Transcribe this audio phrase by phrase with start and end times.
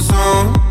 [0.00, 0.61] zone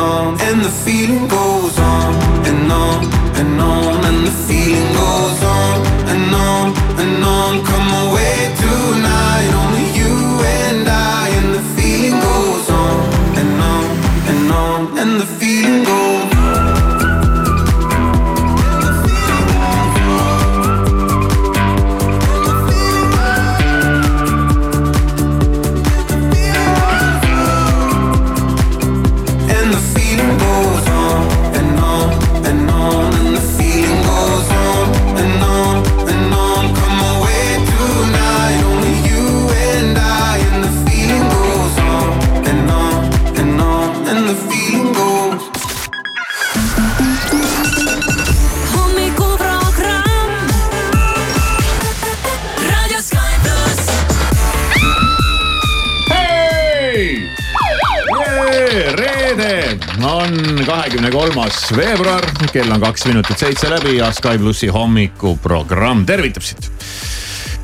[0.00, 0.39] on,
[60.04, 66.42] on kahekümne kolmas veebruar, kell on kaks minutit seitse läbi ja Sky plussi hommikuprogramm tervitab
[66.42, 66.70] sind.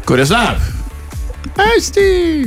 [0.06, 0.58] kuidas läheb?
[1.56, 2.44] hästi.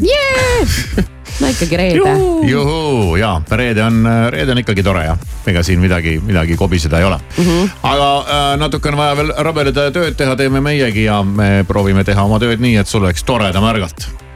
[1.40, 2.16] no ikkagi reede.
[2.48, 7.06] juhuu ja reede on, reede on ikkagi tore jah, ega siin midagi, midagi kobiseda ei
[7.06, 7.44] ole mm.
[7.44, 7.70] -hmm.
[7.84, 12.04] aga äh, natuke on vaja veel rabeleda ja tööd teha, teeme meiegi ja me proovime
[12.04, 14.29] teha oma tööd nii, et sul oleks toredam ärgata.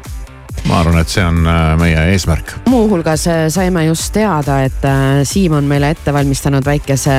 [0.74, 5.22] Ma arvan, et see on äh, meie eesmärk muuhulgas äh, saime just teada, et äh,
[5.28, 7.14] Siim on meile ette valmistanud väikese.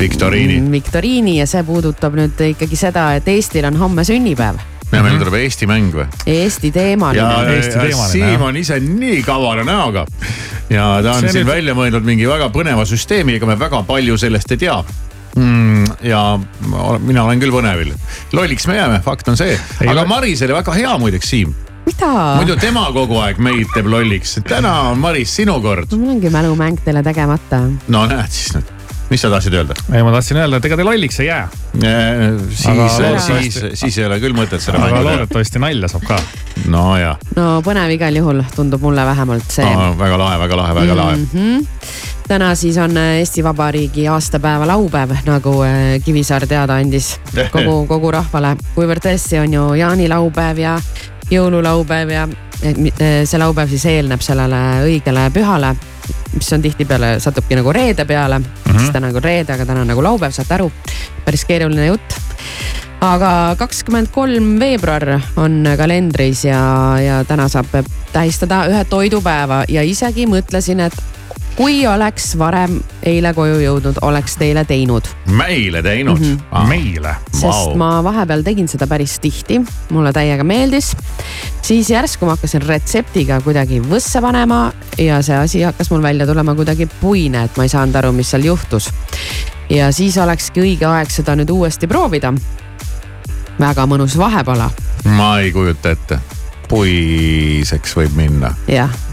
[0.00, 0.62] Viktoriini.
[0.72, 4.62] viktoriini ja see puudutab nüüd ikkagi seda, et Eestil on homme sünnipäev.
[4.90, 6.08] ja meil tuleb Eesti mäng või?
[6.26, 7.28] Eesti ja, teemaline.
[7.58, 10.06] Eesti ja teemaline, Siim on ise nii kavala näoga
[10.72, 13.84] ja ta on See siin nüüd- välja mõelnud mingi väga põneva süsteemi, ega me väga
[13.86, 14.80] palju sellest ei tea
[15.36, 15.84] mm,.
[16.08, 16.22] ja
[17.04, 17.92] mina olen küll põnevil,
[18.32, 21.54] lolliks me jääme, fakt on see, aga ole- Maris oli väga hea muideks, Siim.
[21.90, 22.10] mida?
[22.38, 25.92] muidu tema kogu aeg meid teeb lolliks, täna on Maris sinu kord.
[25.96, 27.64] mul ongi mälumäng teile tegemata.
[27.88, 28.70] no näed siis nüüd,
[29.10, 29.76] mis sa tahtsid öelda?
[29.90, 32.88] ei, ma tahtsin öelda, et ega te lolliks ei jää, siis Aga,
[33.26, 36.20] siis, siis ei ole küll mõtet seda aga loodetavasti nalja saab ka.
[36.70, 40.78] no ja no põnev igal juhul, tundub mulle vähemalt see no,, väga lahe, väga lahe,
[40.82, 41.28] väga lahe mm.
[41.34, 41.68] -hmm.
[42.30, 47.16] täna siis on äh, Eesti Vabariigi aastapäeva laupäev, nagu äh, Kivisaar teada andis
[47.54, 50.78] kogu, kogu rahvale, kuivõrd tõesti on ju jaanilaupäev ja
[51.30, 52.26] jõululaupäev ja
[52.62, 55.74] eh, see laupäev siis eelneb sellele õigele pühale,
[56.34, 58.78] mis on tihtipeale satubki nagu reede peale mm, -hmm.
[58.78, 60.72] siis täna on küll reede, aga täna on nagu laupäev, saate aru,
[61.24, 62.18] päris keeruline jutt
[63.00, 66.60] aga kakskümmend kolm veebruar on kalendris ja,
[67.00, 67.72] ja täna saab
[68.12, 70.96] tähistada ühe toidupäeva ja isegi mõtlesin, et
[71.60, 75.04] kui oleks varem eile koju jõudnud, oleks teile teinud.
[75.36, 76.38] meile teinud mm.
[76.52, 76.68] -hmm.
[76.68, 77.16] meile.
[77.32, 77.76] sest wow.
[77.76, 79.60] ma vahepeal tegin seda päris tihti,
[79.90, 80.96] mulle täiega meeldis.
[81.62, 86.54] siis järsku ma hakkasin retseptiga kuidagi võssa panema ja see asi hakkas mul välja tulema
[86.54, 88.88] kuidagi puine, et ma ei saanud aru, mis seal juhtus.
[89.70, 92.32] ja siis olekski õige aeg seda nüüd uuesti proovida.
[93.60, 94.70] väga mõnus vahepala,
[95.04, 96.20] ma ei kujuta ette,
[96.68, 98.54] puiseks võib minna.
[98.68, 99.09] jah.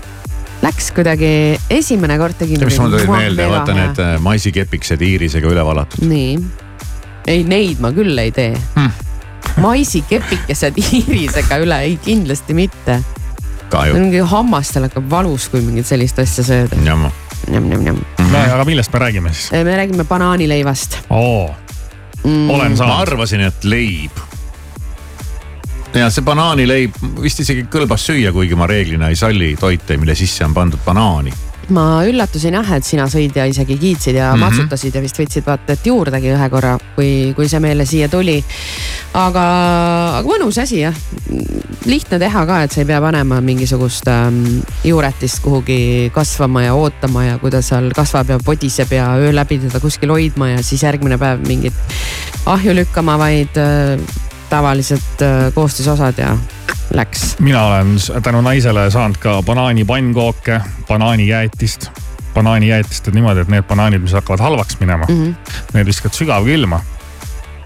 [0.61, 1.29] Läks kuidagi,
[1.69, 2.63] esimene kord tegin.
[2.65, 6.05] mis mul tuli meelde, vaata need äh, maisikepikesed iirisega üle valatud.
[6.09, 6.31] nii,
[7.29, 8.89] ei neid ma küll ei tee Hmm.
[9.61, 12.99] maisikepikesed iirisega üle, ei kindlasti mitte.
[13.93, 17.11] mingi hammastel hakkab valus, kui mingit sellist asja jamma.
[17.51, 18.01] njam-njam-njam.
[18.31, 19.51] no aga millest me räägime siis?
[19.51, 21.53] me räägime banaanileivast oo,
[22.23, 22.49] mm..
[22.49, 23.01] olen ma saanud.
[23.01, 24.25] arvasin, et leib.
[25.97, 30.45] Ja see banaanileib vist isegi kõlbas süüa, kuigi ma reeglina ei salli toite, mille sisse
[30.45, 31.33] on pandud banaani.
[31.75, 34.35] ma üllatusin jah, et sina sõid ja isegi kiitsid ja mm.
[34.35, 34.43] -hmm.
[34.45, 38.43] matsutasid ja vist võtsid vaata et juurdegi ühe korra, kui, kui see meile siia tuli.
[39.13, 39.43] aga,
[40.19, 40.95] aga mõnus asi jah,
[41.85, 47.25] lihtne teha ka, et sa ei pea panema mingisugust ähm, juuretist kuhugi kasvama ja ootama
[47.25, 50.83] ja kui ta seal kasvab ja podiseb ja öö läbi teda kuskil hoidma ja siis
[50.83, 51.73] järgmine päev mingit
[52.45, 53.99] ahju lükkama, vaid äh,
[54.49, 56.37] tavalised äh, koostisosad ja
[56.93, 57.35] läks.
[57.39, 61.91] mina olen tänu naisele saanud ka banaanipannkooke, banaanijäätist.
[62.33, 65.23] banaanijäätist teed niimoodi, et need banaanid, mis hakkavad halvaks minema mm.
[65.23, 65.53] -hmm.
[65.73, 66.79] need viskad sügavkülma.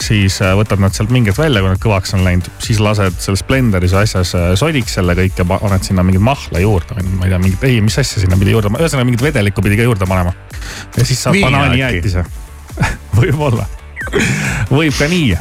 [0.01, 3.44] siis äh, võtad nad sealt mingit välja, kui nad kõvaks on läinud, siis lased selles
[3.44, 7.25] blenderis asjas äh, sodiks selle kõik ja pa- paned sinna mingit mahla juurde või ma
[7.25, 10.06] ei tea, mingit, ei, mis asja sinna pidi juurde, ühesõnaga mingit vedelikku pidi ka juurde
[10.10, 10.33] panema.
[10.98, 12.25] ja siis saab banaanijäätise.
[13.19, 13.68] võib-olla,
[14.77, 15.38] võib ka nii.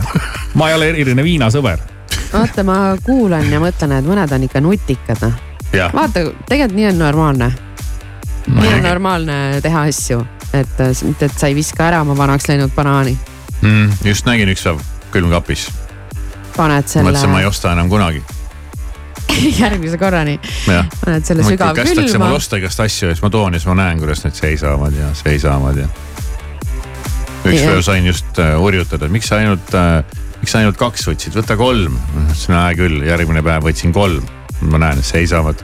[0.54, 1.90] ma ei ole eriline viinasõber
[2.32, 5.36] vaata, ma kuulan ja mõtlen, et mõned on ikka nutikad noh.
[5.94, 7.50] vaata, tegelikult nii on normaalne.
[8.46, 10.22] nii on normaalne teha asju,
[10.52, 13.16] et äh, mitte, et sa ei viska ära oma vanaks läinud banaani,
[13.62, 14.82] mm, just nägin üks päev
[15.14, 15.70] külmkapis,
[16.56, 18.22] paned selle mõtlesin, ma ei osta enam kunagi.
[19.62, 22.38] järgmise korrani, paned selle kästakse sügavkülma mul.
[22.38, 25.14] osta igast asju ja siis ma toon ja siis ma näen, kuidas need seisavad ja
[25.14, 25.90] seisavad ja.
[27.44, 27.70] Üks Jah.
[27.72, 30.02] päev sain just äh, urjutada, et miks sa ainult äh,,
[30.40, 31.96] miks sa ainult kaks võtsid, võta kolm.
[32.26, 34.26] ütlesin, hea küll, järgmine päev võtsin kolm.
[34.60, 35.62] ma näen, et seisavad,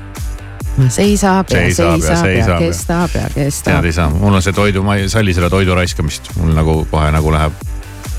[0.89, 3.93] seisab ja Seisab ja seisab ja seisab ja- kestab tead kestab ei.
[3.93, 7.33] saa, mul on see toidu, ma ei salli seda toidu raiskamist, mul nagu kohe nagu
[7.35, 7.53] läheb.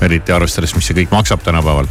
[0.02, 1.88] eriti arvestades, mis see kõik maksab tänapäeval.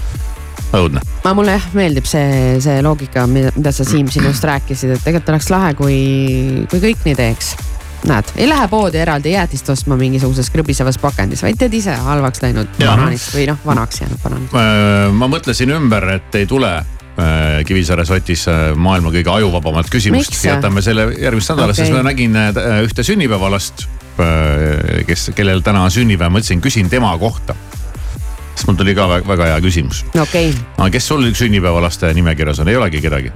[0.77, 5.03] õudne, aga mulle jah meeldib see, see loogika, mida, mida sa Siim sinust rääkisid, et
[5.03, 5.97] tegelikult oleks lahe, kui,
[6.71, 7.55] kui kõik nii teeks.
[8.05, 12.69] näed, ei lähe poodi eraldi jäätist ostma mingisuguses krõbisevas pakendis, vaid teed ise halvaks läinud
[12.79, 12.91] Jaa.
[12.93, 14.53] banaanist või noh, vanaks jäänud banaanist.
[14.53, 20.37] Äh, ma mõtlesin ümber, et ei tule äh, Kivisaare sotis äh, maailma kõige ajuvabamat küsimust
[20.45, 22.37] jätame selle järgmist nädalasse okay., sest ma nägin
[22.85, 23.87] ühte sünnipäevalast,
[25.07, 27.55] kes, kellel täna on sünnipäev, mõtlesin, küsin tema kohta.
[28.55, 30.05] sest mul tuli ka väga, väga hea küsimus.
[30.13, 33.33] okei okay., aga kes sul sünnipäevalaste nimekirjas on, ei olegi kedagi?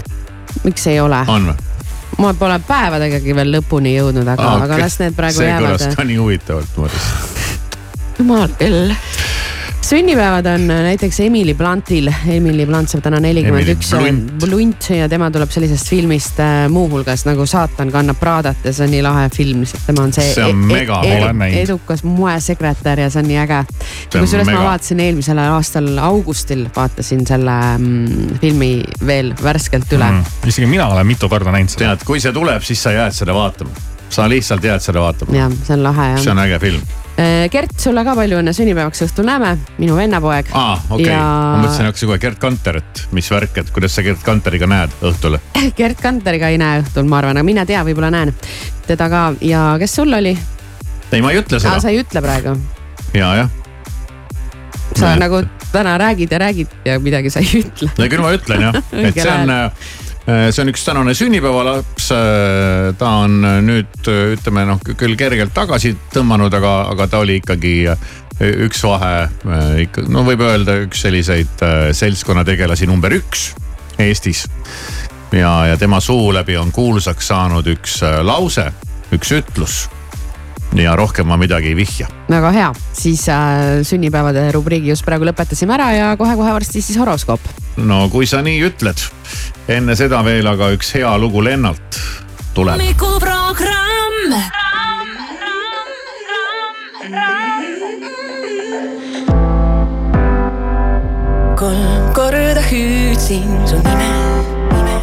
[0.64, 1.26] miks ei ole?
[1.28, 1.71] on või?
[2.20, 5.96] Ma pole päevadegagi veel lõpuni jõudnud, aga okay., aga las need praegu see jäävad kõlas.
[5.96, 7.14] ka nii huvitavalt, ma mõtlesin.
[8.20, 8.96] jumal küll.
[9.82, 14.32] Sünnipäevad on näiteks Emily Bluntil, Emily Blunt saab täna nelikümmend Emily üks Blunt.
[14.44, 18.94] Blunt ja tema tuleb sellisest filmist äh, muuhulgas nagu Saatan kannab Pradat ja see on
[18.94, 21.60] nii lahe film, tema on see, See on mega, olen näinud.
[21.64, 23.62] edukas moesekretär ja see on nii äge.
[23.82, 24.64] See kusjuures ma mega.
[24.70, 28.74] vaatasin eelmisel aastal augustil vaatasin selle mm, filmi
[29.08, 30.50] veel värskelt üle mm..
[30.52, 31.92] isegi mina olen mitu korda näinud seda.
[31.92, 33.88] tead, kui see tuleb, siis sa jääd seda vaatama.
[34.10, 35.38] sa lihtsalt jääd seda vaatama.
[35.38, 36.36] ja see on lahe see jah.
[36.38, 36.92] on äge film.
[37.52, 40.48] Gert, sulle ka palju õnne sünnipäevaks õhtul näeme, minu vennapoeg.
[40.58, 41.14] aa, okei okay.
[41.14, 44.70] Ja- ma mõtlesin, hakkasin kohe Gerd Kanter, et mis värk, et kuidas sa Gerd Kanteriga
[44.72, 45.38] näed õhtul.
[45.80, 48.34] Gert Kanteriga ei näe õhtul, ma arvan, aga mine tea, võib-olla näen
[48.88, 50.36] teda ka ja kes sul oli?
[51.12, 51.92] ei, ma ei ütle seda sa.
[51.92, 52.56] ei ütle praegu,
[53.14, 53.50] ja, jah.
[54.96, 55.26] sa Näed.
[55.26, 57.92] nagu täna räägid ja räägid ja midagi sa ei ütle.
[57.98, 59.54] no küll ma ütlen jah, et see on,
[60.26, 62.12] see on üks tänane sünnipäevalaps.
[62.98, 67.74] ta on nüüd ütleme noh, küll kergelt tagasi tõmmanud, aga, aga ta oli ikkagi
[68.42, 69.16] üks vahe
[69.84, 73.52] ikka, no võib öelda üks selliseid äh, seltskonnategelasi number üks
[74.02, 74.48] Eestis.
[75.32, 78.72] ja, ja tema suu läbi on kuulsaks saanud üks äh, lause,
[79.14, 79.84] üks ütlus.
[80.76, 82.08] Ja rohkem ma midagi ei vihja.
[82.30, 87.42] väga hea, siis äh, sünnipäevade rubriigi just praegu lõpetasime ära ja kohe-kohe varsti siis horoskoop.
[87.78, 89.04] no kui sa nii ütled,
[89.68, 92.00] enne seda veel aga üks hea lugu Lennart
[92.54, 92.76] tuleb.
[92.76, 93.90] hommikuprogramm.
[101.62, 104.12] kolm korda hüüdsin su nime,
[104.72, 104.96] nime.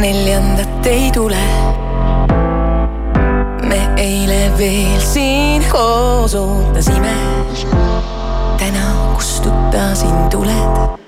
[0.00, 1.87] neljandat ei tule.
[3.98, 7.16] Eile veel siin koos ootasime.
[8.58, 10.98] täna kustutasin tuled.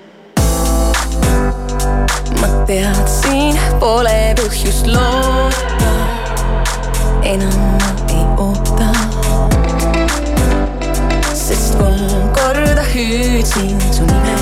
[2.39, 5.93] ma teadsin, pole põhjust loota.
[7.23, 8.91] enam ma ei oota
[11.33, 14.35] sest kolm korda hüüdsin su nime.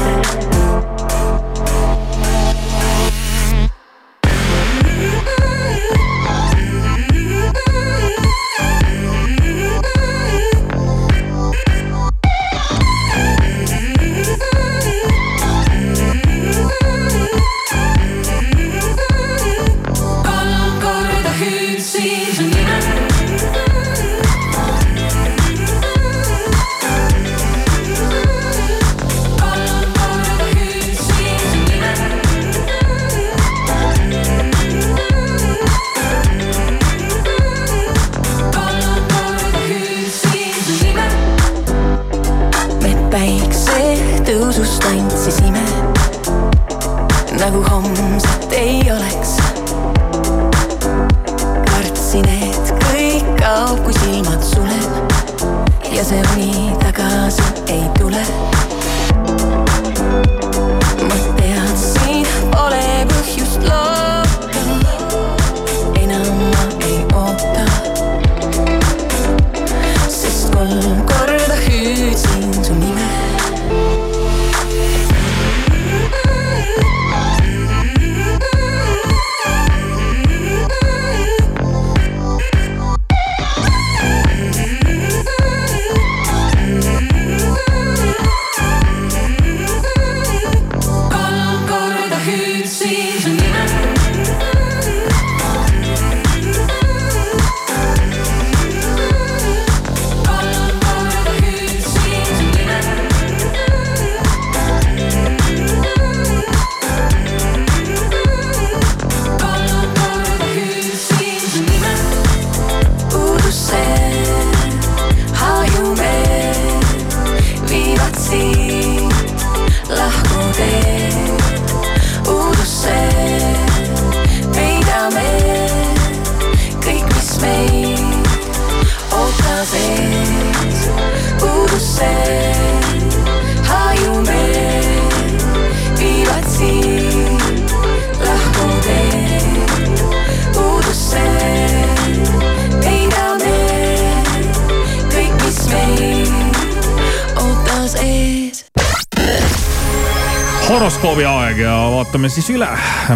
[150.69, 152.67] Horoskoobi aeg ja vaatame siis üle,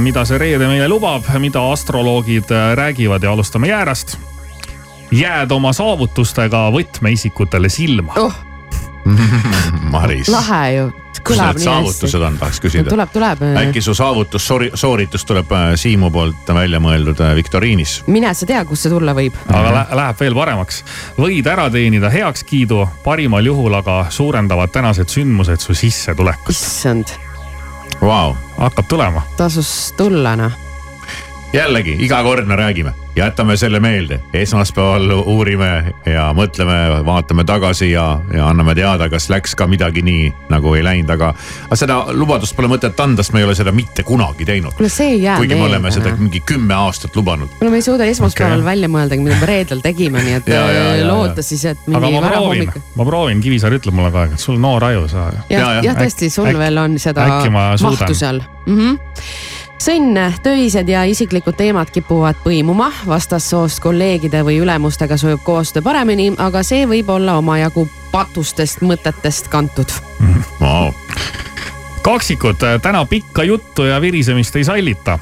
[0.01, 4.17] mida see reede meile lubab, mida astroloogid äh, räägivad ja alustame jäärast.
[5.11, 8.13] jääd oma saavutustega võtmeisikutele silma.
[8.17, 8.33] oh,
[9.93, 10.87] Maris, lahe ju,
[11.21, 11.67] kõlab nii hästi.
[11.67, 12.89] saavutused on, tahaks küsida.
[12.89, 13.43] tuleb, tuleb.
[13.61, 17.99] äkki su saavutus, sooritus tuleb äh, Siimu poolt välja mõeldud äh, viktoriinis?
[18.07, 19.37] mine sa tea, kust see tulla võib.
[19.49, 20.81] aga lä läheb veel paremaks.
[21.19, 26.55] võid ära teenida heakskiidu, parimal juhul aga suurendavad tänased sündmused su sissetulekut.
[26.55, 27.13] issand,
[28.03, 29.21] Vau, hakkab tulema.
[29.37, 30.51] tasus tulla noh.
[31.53, 38.05] Jällegi iga kord me räägime, jätame selle meelde, esmaspäeval uurime ja mõtleme, vaatame tagasi ja,
[38.33, 41.33] ja anname teada, kas läks ka midagi nii, nagu ei läinud, aga.
[41.67, 44.73] aga seda lubadust pole mõtet anda, sest me ei ole seda mitte kunagi teinud.
[44.79, 46.25] kuule, see ei jää kuigi me oleme seda meelde.
[46.25, 47.53] mingi kümme aastat lubanud.
[47.59, 48.71] kuule, me ei suuda esmaspäeval okay.
[48.71, 51.07] välja mõeldagi, mida me reedel tegime, nii et Ja, ja, ja, ja.
[51.07, 54.35] loota siis, et aga mingi ma proovin varahommik., ma proovin, Kivisaar ütleb mulle kogu aeg,
[54.37, 55.29] et sul noor aju, sa.
[55.33, 55.83] jah Ja,, jah.
[55.89, 58.77] jah, tõesti, sul Äkki- veel on seda mahtu seal mm.
[58.77, 59.61] -hmm.
[59.83, 66.63] sõnn, töised ja isiklikud teemad kipuvad põimuma, vastassoost kolleegide või ülemustega sujub koostöö paremini, aga
[66.63, 69.91] see võib olla omajagu patustest mõtetest kantud.
[70.61, 70.93] Wow.
[72.01, 75.19] kaksikud, täna pikka juttu ja virisemist ei sallita.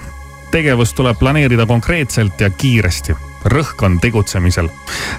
[0.51, 3.15] tegevust tuleb planeerida konkreetselt ja kiiresti.
[3.45, 4.69] Rõhk on tegutsemisel.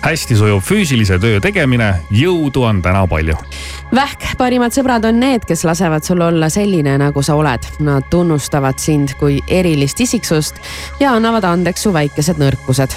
[0.03, 3.37] hästi sujub füüsilise töö tegemine, jõudu on täna palju.
[3.95, 7.67] Vähk, parimad sõbrad on need, kes lasevad sul olla selline, nagu sa oled.
[7.81, 10.61] Nad tunnustavad sind kui erilist isiksust
[11.01, 12.95] ja annavad andeks su väikesed nõrkused.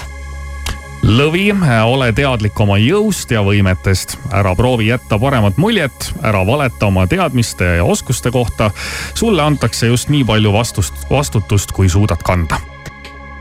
[1.06, 1.52] lõvi,
[1.84, 4.16] ole teadlik oma jõust ja võimetest.
[4.32, 8.70] ära proovi jätta paremat muljet, ära valeta oma teadmiste ja oskuste kohta.
[9.14, 12.75] sulle antakse just nii palju vastust, vastutust, kui suudad kanda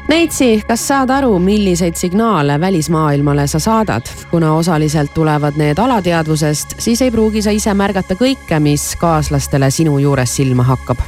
[0.06, 4.06] Neitsi, kas saad aru, milliseid signaale välismaailmale sa saadad?
[4.30, 9.98] kuna osaliselt tulevad need alateadvusest, siis ei pruugi sa ise märgata kõike, mis kaaslastele sinu
[10.00, 11.02] juures silma hakkab.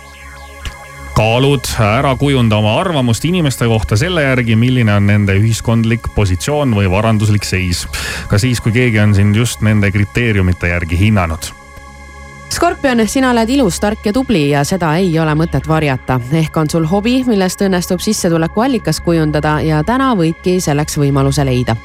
[1.14, 6.90] kaalud, ära kujunda oma arvamust inimeste kohta selle järgi, milline on nende ühiskondlik positsioon või
[6.90, 7.86] varanduslik seis.
[8.28, 11.54] ka siis, kui keegi on sind just nende kriteeriumite järgi hinnanud.
[12.50, 16.20] Skorpion, sina oled ilus, tark ja tubli ja seda ei ole mõtet varjata.
[16.32, 21.76] ehk on sul hobi, millest õnnestub sissetulekuallikas kujundada ja täna võidki selleks võimaluse leida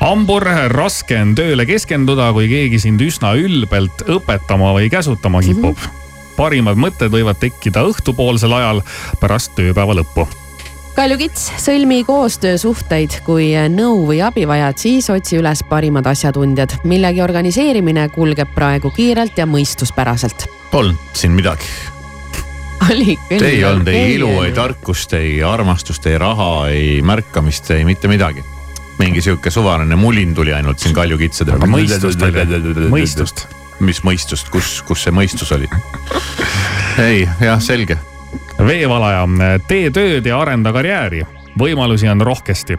[0.00, 5.76] hambur, raske on tööle keskenduda, kui keegi sind üsna ülbelt õpetama või käsutama kipub.
[6.36, 8.80] parimad mõtted võivad tekkida õhtupoolsel ajal
[9.20, 10.24] pärast tööpäeva lõppu
[10.90, 16.80] Kaljukits, sõlmi koostöösuhteid, kui nõu või abi vajad, siis otsi üles parimad asjatundjad.
[16.84, 20.48] millegi organiseerimine kulgeb praegu kiirelt ja mõistuspäraselt.
[20.70, 21.64] Polnud siin midagi.
[22.90, 23.44] oli küll.
[23.44, 28.44] ei olnud ei ilu, ei tarkust, ei armastust, ei raha, ei märkamist, ei mitte midagi.
[28.98, 31.54] mingi sihuke suvaline mulin tuli ainult siin kaljukitsadel.
[31.54, 32.28] Aga mõistust?
[32.90, 33.46] Mõistust?
[33.80, 35.70] mis mõistust, kus, kus see mõistus oli?
[37.08, 37.98] ei, jah, selge.
[38.66, 39.26] veevalaja,
[39.68, 41.24] tee tööd ja arenda karjääri
[41.58, 42.78] võimalusi on rohkesti.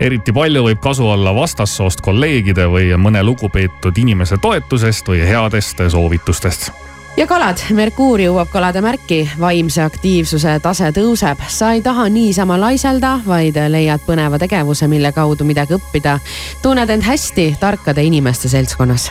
[0.00, 6.70] eriti palju võib kasu olla vastassoost kolleegide või mõne lugupeetud inimese toetusest või headest soovitustest.
[7.16, 13.20] ja kalad, Merkuur jõuab kalade märki, vaimse aktiivsuse tase tõuseb, sa ei taha niisama laiselda,
[13.26, 16.18] vaid leiad põneva tegevuse, mille kaudu midagi õppida.
[16.62, 19.10] tunned end hästi tarkade inimeste seltskonnas.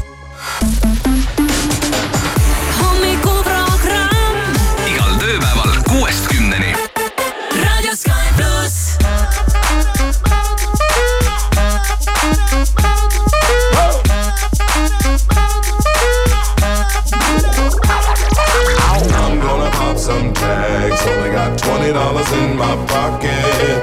[22.34, 23.82] In my pocket.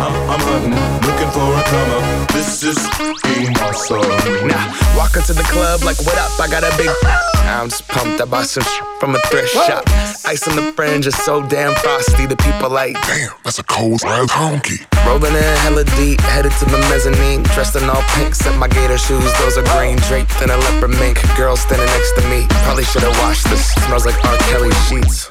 [0.00, 0.74] I'm, I'm hunting,
[1.06, 2.28] looking for a come up.
[2.32, 2.78] This is
[3.22, 4.00] being awesome.
[4.46, 4.64] Now,
[4.96, 6.32] walk into the club like, what up?
[6.40, 6.90] I got a big.
[7.44, 8.20] I'm just pumped.
[8.20, 8.64] I bought some
[8.98, 9.84] from a thrift shop.
[10.24, 12.26] Ice on the fringe is so damn frosty.
[12.26, 14.86] The people like, Damn, that's a cold ass honky.
[15.04, 17.42] rolling in hella deep, headed to the mezzanine.
[17.54, 19.30] Dressed in all pink, set my gator shoes.
[19.38, 21.18] Those are green, draped in a leopard mink.
[21.36, 22.46] Girl standing next to me.
[22.64, 23.72] Probably should have washed this.
[23.84, 24.38] Smells like R.
[24.48, 25.30] Kelly sheets.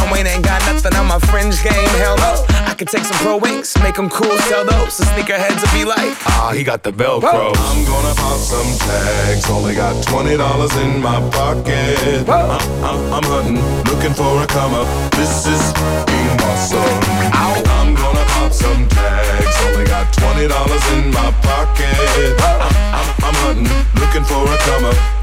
[0.09, 1.89] Wayne ain't got nothing on my fringe game.
[1.99, 2.45] Hell no.
[2.65, 4.97] I could take some pro wings, make them cool, sell those.
[4.97, 7.53] The sneakerheads will be like, ah, he got the Velcro.
[7.53, 9.49] I'm gonna pop some tags.
[9.49, 12.27] Only got twenty dollars in my pocket.
[12.29, 13.59] I'm, I'm, uh, uh, uh, I'm hunting,
[13.91, 14.87] looking for a come up.
[15.11, 15.61] This is
[16.07, 17.01] being awesome.
[17.33, 19.55] I'm gonna pop some tags.
[19.67, 22.35] Only got twenty dollars in my pocket.
[22.39, 25.20] I'm, I'm hunting, looking for a come up.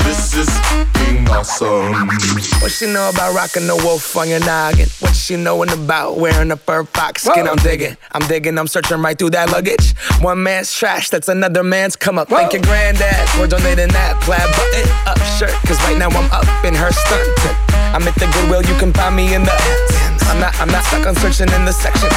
[1.38, 2.08] This is awesome.
[2.60, 4.88] What she know about rocking the wolf on your noggin?
[4.98, 7.46] What she knowin' about wearing a fur fox skin?
[7.46, 9.94] I'm digging, I'm digging, I'm searching right through that luggage.
[10.20, 12.28] One man's trash, that's another man's come up.
[12.28, 15.54] Thank your granddad for donating that plaid button up shirt.
[15.66, 17.38] Cause right now I'm up in her stunt.
[17.94, 20.08] I'm at the Goodwill, you can find me in the.
[20.28, 22.10] I'm not, I'm not stuck on searching in the section.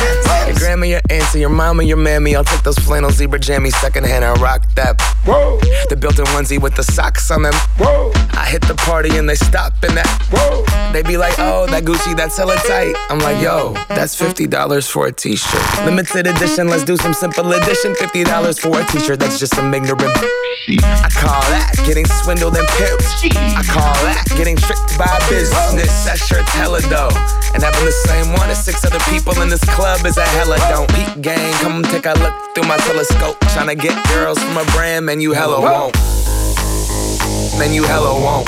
[0.45, 2.36] Your grandma, your auntie, your mama, your mammy.
[2.36, 4.99] I'll take those flannel zebra jammies secondhand and rock that.
[5.23, 5.60] Whoa.
[5.88, 7.53] The built-in onesie with the socks on them.
[7.77, 8.12] Whoa.
[8.34, 10.08] I hit the party and they stop in that.
[10.32, 10.63] Whoa.
[10.91, 12.95] They be like, oh, that Gucci, that's hella tight.
[13.10, 15.86] I'm like, yo, that's fifty dollars for a t-shirt.
[15.86, 17.95] Limited edition, let's do some simple edition.
[17.95, 20.12] Fifty dollars for a t-shirt, that's just some ignorant.
[20.67, 23.08] I call that getting swindled and pimped.
[23.56, 26.06] I call that getting tricked by business.
[26.06, 27.15] That shirt's hella dope.
[27.54, 30.58] And having the same one as six other people in this club is a hella
[30.69, 30.89] don't.
[30.91, 33.39] Peak gang, come take a look through my telescope.
[33.56, 35.95] Tryna get girls from a brand, man, you hella won't.
[37.58, 38.47] Man, you hella won't.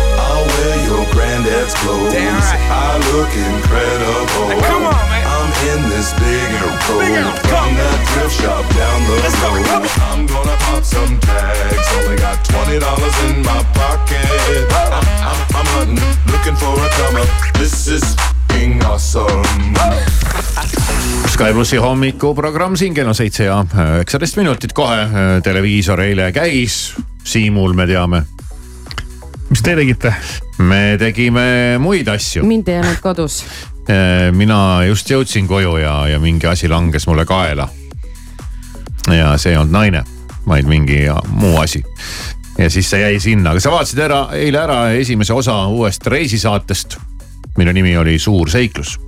[1.01, 2.13] Your granddad's clothes.
[2.13, 2.61] Damn right.
[2.69, 4.53] I look incredible.
[4.69, 5.25] come on, man.
[5.25, 9.65] I'm in this big air coat from that thrift shop down the Let's go, road.
[9.65, 9.89] come on.
[10.13, 11.89] I'm gonna pop some tags.
[11.97, 14.29] Only got twenty dollars in my pocket.
[14.93, 17.29] I'm, I'm, I'm hunting, looking for a come up.
[17.57, 18.05] This is
[18.53, 19.73] being awesome.
[21.33, 25.09] Sky plussi hommikuprogramm siin kell on seitse ja üheksateist minutit kohe.
[25.43, 28.21] televiisor eile käis, Siimul me teame.
[29.51, 30.13] Mis te tegite?
[30.63, 32.45] me tegime muid asju.
[32.47, 33.41] mind ei olnud kodus
[34.37, 37.67] mina just jõudsin koju ja, ja mingi asi langes mulle kaela.
[39.11, 40.03] ja see ei olnud naine,
[40.47, 41.03] vaid mingi
[41.35, 41.83] muu asi.
[42.57, 46.97] ja siis see jäi sinna, aga sa vaatasid ära eile ära esimese osa uuest reisisaatest
[47.57, 48.99] mille nimi oli Suur seiklus.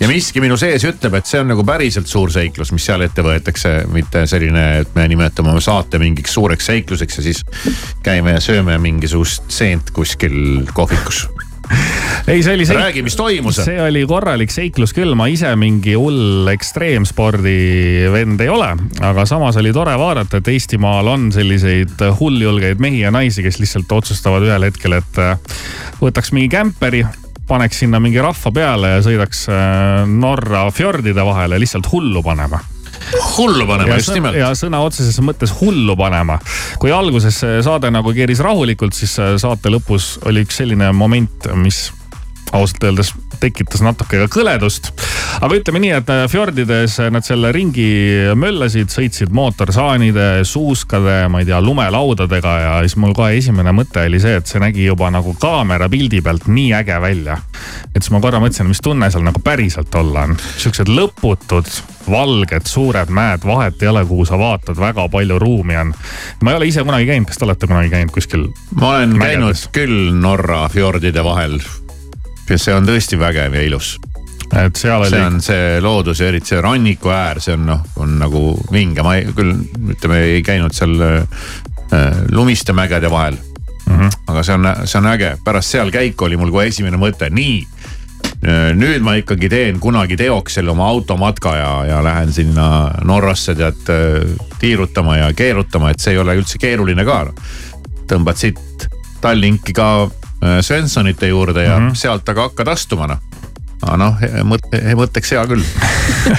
[0.00, 3.24] ja miski minu sees ütleb, et see on nagu päriselt suur seiklus, mis seal ette
[3.24, 7.44] võetakse, mitte selline, et me nimetame oma saate mingiks suureks seikluseks ja siis
[8.06, 11.26] käime ja sööme mingisugust seent kuskil kohvikus.
[12.26, 12.76] ei, see oli see.
[12.78, 13.58] räägi, mis toimus.
[13.64, 17.56] see oli korralik seiklus küll, ma ise mingi hull ekstreemspordi
[18.14, 18.70] vend ei ole,
[19.06, 23.98] aga samas oli tore vaadata, et Eestimaal on selliseid hulljulgeid mehi ja naisi, kes lihtsalt
[23.98, 25.58] otsustavad ühel hetkel, et äh,
[26.02, 27.04] võtaks mingi kämperi,
[27.50, 32.60] paneks sinna mingi rahva peale ja sõidaks äh, Norra fjordide vahele lihtsalt hullu panema
[33.36, 34.36] hullu panema, ja, just nimelt.
[34.38, 36.38] ja sõna otseses mõttes hullu panema.
[36.82, 41.88] kui alguses saade nagu keeris rahulikult, siis äh, saate lõpus oli üks selline moment, mis
[42.52, 44.90] ausalt öeldes tekitas natuke ka kõledust.
[45.40, 47.88] aga ütleme nii, et äh, fjordides nad selle ringi
[48.38, 54.20] möllasid, sõitsid mootorsaanide, suuskade, ma ei tea, lumelaudadega ja siis mul kohe esimene mõte oli
[54.22, 57.38] see, et see nägi juba nagu kaamera pildi pealt nii äge välja.
[57.94, 60.36] et siis ma korra mõtlesin, mis tunne seal nagu päriselt olla on.
[60.60, 61.70] Siuksed lõputud
[62.10, 65.94] valged suured mäed, vahet ei ole, kuhu sa vaatad, väga palju ruumi on.
[66.42, 68.48] ma ei ole ise kunagi käinud, kas te olete kunagi käinud kuskil?
[68.80, 69.30] ma olen mägedes?
[69.30, 71.60] käinud küll Norra fjordide vahel.
[72.50, 73.94] Ja see on tõesti vägev ja ilus.
[74.50, 77.84] et seal oli see on see loodus ja eriti see ranniku äär, see on noh,
[78.02, 79.54] on nagu vinge, ma ei, küll
[79.94, 83.98] ütleme, ei käinud seal äh, lumiste mägede vahel mm.
[83.98, 84.10] -hmm.
[84.26, 87.60] aga see on, see on äge, pärast seal käiku oli mul kohe esimene mõte, nii
[88.76, 93.90] nüüd ma ikkagi teen kunagi teoks selle oma automatka ja, ja lähen sinna Norrasse tead
[94.60, 97.26] tiirutama ja keerutama, et see ei ole üldse keeruline ka.
[98.08, 98.88] tõmbad siit
[99.20, 101.94] Tallinki ka äh, Svenssonite juurde ja mm -hmm.
[101.94, 103.18] sealt aga hakkad astuma noh.
[103.82, 105.64] aga noh, mõte, mõtteks hea küll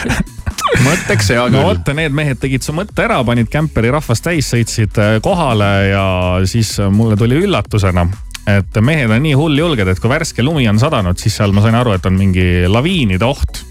[0.87, 1.59] mõtteks hea küll.
[1.59, 5.71] no vot, need mehed tegid su mõtte ära, panid kämperi rahvast täis, sõitsid äh, kohale
[5.91, 6.05] ja
[6.45, 8.07] siis mulle tuli üllatusena
[8.49, 11.77] et mehed on nii hulljulged, et kui värske lumi on sadanud, siis seal ma sain
[11.77, 13.61] aru, et on mingi laviinide oht.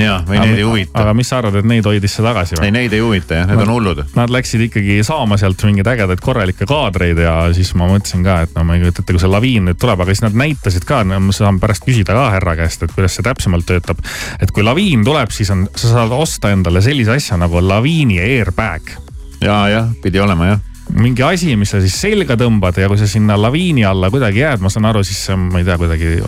[0.00, 1.02] Ja, või neid ei huvita.
[1.02, 2.68] aga mis sa arvad, et neid hoidis see tagasi või?
[2.68, 4.02] ei, neid ei huvita jah, need Nad- on hullud.
[4.16, 8.56] Nad läksid ikkagi saama sealt mingeid ägedaid korralikke kaadreid ja siis ma mõtlesin ka, et
[8.56, 11.02] no ma ei kujuta ette, kui see laviin nüüd tuleb, aga siis nad näitasid ka,
[11.08, 14.02] no ma saan pärast küsida ka härra käest, et kuidas see täpsemalt töötab.
[14.40, 18.94] et kui laviin tuleb, siis on, sa saad osta endale sellise asja nagu laviini airbag
[19.42, 23.06] ja, jah, pidi olema jah mingi asi, mis sa siis selga tõmbad ja kui sa
[23.08, 26.18] sinna laviini alla kuidagi jääd, ma saan aru, siis ma ei tea, kuidagi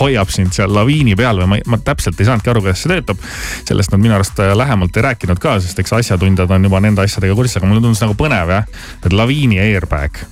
[0.00, 3.22] hoiab sind seal laviini peal või ma, ma täpselt ei saanudki aru, kuidas see töötab.
[3.68, 7.04] sellest nad minu arust äh, lähemalt ei rääkinud ka, sest eks asjatundjad on juba nende
[7.04, 8.68] asjadega kursis, aga mulle tundus nagu põnev jah,
[9.04, 10.22] et laviini airbag.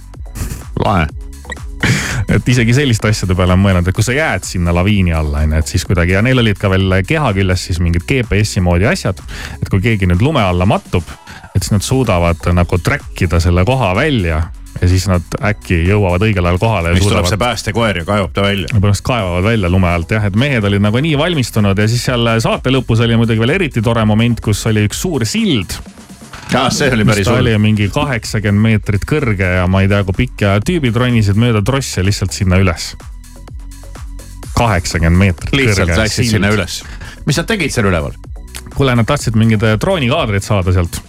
[0.85, 1.09] lahe
[2.35, 5.55] et isegi selliste asjade peale on mõelnud, et kui sa jääd sinna laviini alla, on
[5.55, 8.89] ju, et siis kuidagi ja neil olid ka veel keha küljes siis mingid GPS-i moodi
[8.91, 9.21] asjad.
[9.63, 11.07] et kui keegi nüüd lume alla mattub,
[11.55, 14.43] et siis nad suudavad nagu track ida selle koha välja
[14.81, 16.95] ja siis nad äkki jõuavad õigel ajal kohale.
[16.97, 18.69] siis tuleb see päästekoer ja kaevab ta välja.
[18.81, 22.35] pärast kaevavad välja lume alt jah, et mehed olid nagu nii valmistunud ja siis seal
[22.45, 25.79] saate lõpus oli muidugi veel eriti tore moment, kus oli üks suur sild
[26.53, 27.51] jah, see oli päris hull.
[27.63, 32.05] mingi kaheksakümmend meetrit kõrge ja ma ei tea, kui pikk ja tüübid ronisid mööda trosse
[32.05, 32.93] lihtsalt sinna üles.
[34.57, 36.83] kaheksakümmend meetrit lihtsalt läksid sinna üles.
[37.27, 38.17] mis nad tegid seal üleval?
[38.75, 41.01] kuule, nad tahtsid mingeid droonikaadreid saada sealt.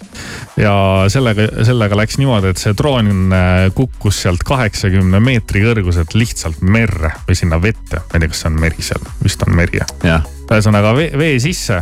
[0.59, 0.73] Ja
[1.11, 7.13] sellega, sellega läks niimoodi, et see droon äh, kukkus sealt kaheksakümne meetri kõrguselt lihtsalt merre
[7.27, 8.01] või sinna vette.
[8.01, 11.37] ma ei tea, kas see on meri seal, vist on meri jah ühesõnaga vee, vee
[11.41, 11.77] sisse.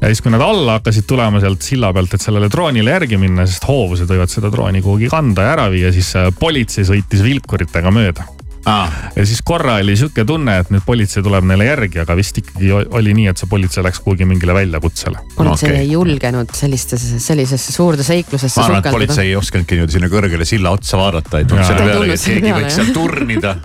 [0.00, 3.46] ja siis, kui nad alla hakkasid tulema sealt silla pealt, et sellele droonile järgi minna,
[3.48, 7.92] sest hoovused võivad seda drooni kuhugi kanda ja ära viia, siis äh, politsei sõitis vilkuritega
[7.94, 8.26] mööda.
[8.66, 12.70] Ja siis korra oli sihuke tunne, et nüüd politsei tuleb neile järgi, aga vist ikkagi
[12.72, 15.18] oli nii, et see politsei läks kuhugi mingile väljakutsele.
[15.36, 15.80] politsei Okei.
[15.82, 20.48] ei julgenud sellistesse, sellisesse suurde seiklusesse ma arvan, et politsei ei osanudki niimoodi sinna kõrgele
[20.48, 23.56] silla otsa vaadata, et selle peale, et keegi võiks seal turnida.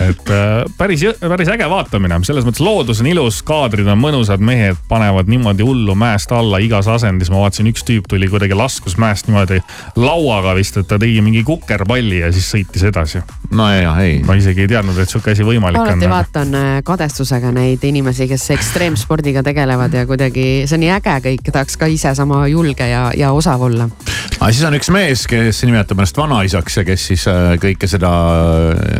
[0.00, 4.76] Et äh, päris, päris äge vaatamine, selles mõttes loodus on ilus, kaadrid on mõnusad, mehed
[4.90, 7.30] panevad niimoodi hullu mäest alla igas asendis.
[7.32, 9.62] ma vaatasin, üks tüüp tuli kuidagi laskus mäest niimoodi
[9.96, 13.22] lauaga vist, et ta tegi mingi kukerpalli ja siis sõitis edasi.
[13.50, 15.88] no ja ei, ma isegi ei teadnud, et sihuke asi võimalik on.
[15.94, 21.16] alati vaatan äh, kadestusega neid inimesi, kes ekstreemspordiga tegelevad ja kuidagi see on nii äge
[21.30, 23.88] kõik, tahaks ka ise sama julge ja, ja osav olla.
[24.36, 28.12] aga siis on üks mees, kes nimetab ennast vanaisaks ja kes siis äh, kõike seda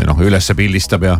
[0.08, 1.18] noh ülesse pildistab ja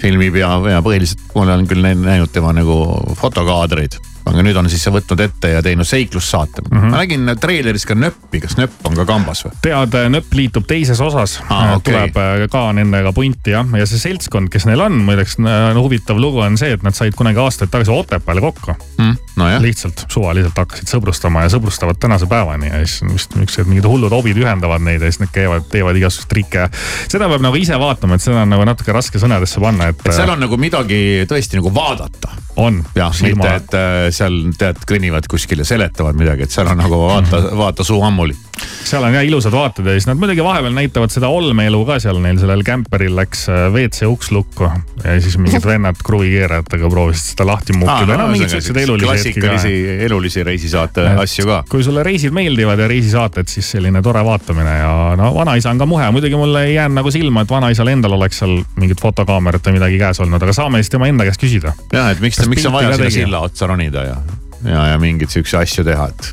[0.00, 2.78] filmib ja, ja põhiliselt ma olen küll näinud tema nagu
[3.18, 3.98] fotokaadreid.
[4.24, 6.78] Aga nüüd on siis võtnud ette ja teinud seiklussaate mm.
[6.78, 6.92] -hmm.
[6.92, 9.52] ma nägin treileris ka nöppi, kas nöpp on ka kambas või?
[9.64, 11.92] tead, nööp liitub teises osas Aa, okei.
[11.92, 15.52] tuleb äh, ka nendega punti jah, ja see seltskond, kes neil on, muideks no,
[15.84, 18.74] huvitav lugu on see, et nad said kunagi aastaid tagasi Otepääl kokku.
[18.98, 23.88] Mm, nojah, lihtsalt suvaliselt hakkasid sõbrustama ja sõbrustavad tänase päevani ja siis vist niisugused mingid
[23.88, 26.68] hullud hobid ühendavad neid ja siis nad käivad, teevad igasuguseid trikke.
[27.12, 30.00] seda peab nagu ise vaatama, et seda on nagu natuke raske sõnadesse panna, et.
[30.06, 32.32] et seal on nagu midagi tõesti nagu vaadata.
[32.56, 32.82] on.
[32.96, 36.98] jah, mitte et äh, seal tead kõnnivad kuskil ja seletavad midagi, et seal on nagu
[37.06, 38.36] vaata, vaata suu ammuli.
[38.84, 42.20] seal on jah ilusad vaated ja siis nad muidugi vahepeal näitavad seda olmeelu ka seal
[42.22, 44.68] neil sellel kämperil läks äh, WC uks lukku
[45.02, 48.18] ja siis mingid vennad kruvikeerajatega proovisid seda lahti muukida.
[48.20, 49.74] no mingid siuksed elulisi klassikalisi
[50.06, 51.62] elulisi reisisaate asju ka.
[51.70, 55.86] kui sulle reisid meeldivad ja reisisaated, siis selline tore vaatamine ja no vanaisa on ka
[55.88, 59.78] muhe, muidugi mulle ei jäänud nagu silma, et vanaisal endal oleks seal mingit fotokaamerat või
[59.78, 61.74] midagi käes olnud, aga saame siis tema enda käest küsida.
[61.92, 64.16] jah, et miks, miks on vaja sinna silla otsa ronida ja,
[64.64, 66.32] ja, ja mingeid siukseid asju teha, et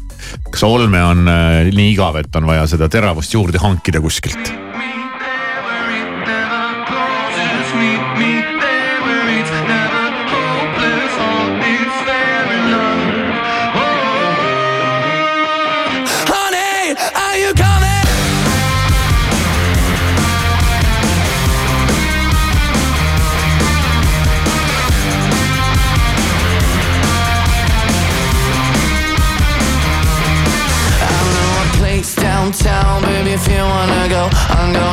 [0.51, 4.53] kas olme on äh, nii igav, et on vaja seda teravust juurde hankida kuskilt?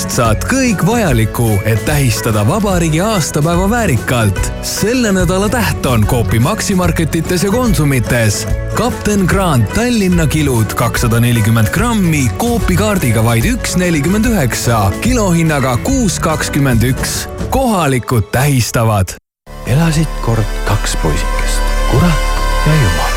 [0.00, 4.38] Coopist saad kõik vajaliku, et tähistada vabariigi aastapäeva väärikalt.
[4.64, 8.46] selle nädala täht on Coopi Maximarketites ja Konsumites.
[8.74, 16.16] kapten Grant Tallinna kilud kakssada nelikümmend grammi Coopi kaardiga vaid üks nelikümmend üheksa, kilohinnaga kuus
[16.20, 17.28] kakskümmend üks.
[17.50, 19.20] kohalikud tähistavad.
[19.66, 21.60] elasid kord kaks poisikest,
[21.90, 22.24] kurat
[22.66, 23.12] ja jumal.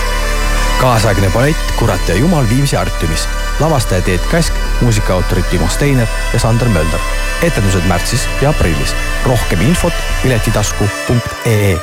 [0.81, 3.27] kaasaegne ballett Kurat ja jumal Viimsi Artiumis.
[3.59, 6.99] lavastaja Teet Käsk, muusikaautorid Timo Steiner ja Sander Mölder.
[7.41, 8.95] etendused märtsis ja aprillis.
[9.25, 11.79] rohkem infot piletitasku.ee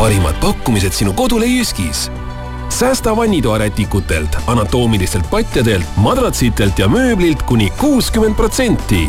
[0.00, 2.10] parimad pakkumised sinu kodule Jyskis.
[2.68, 9.08] säästa vannitoarätikutelt, anatoomilistelt patjadelt, madratsitelt ja mööblilt kuni kuuskümmend protsenti.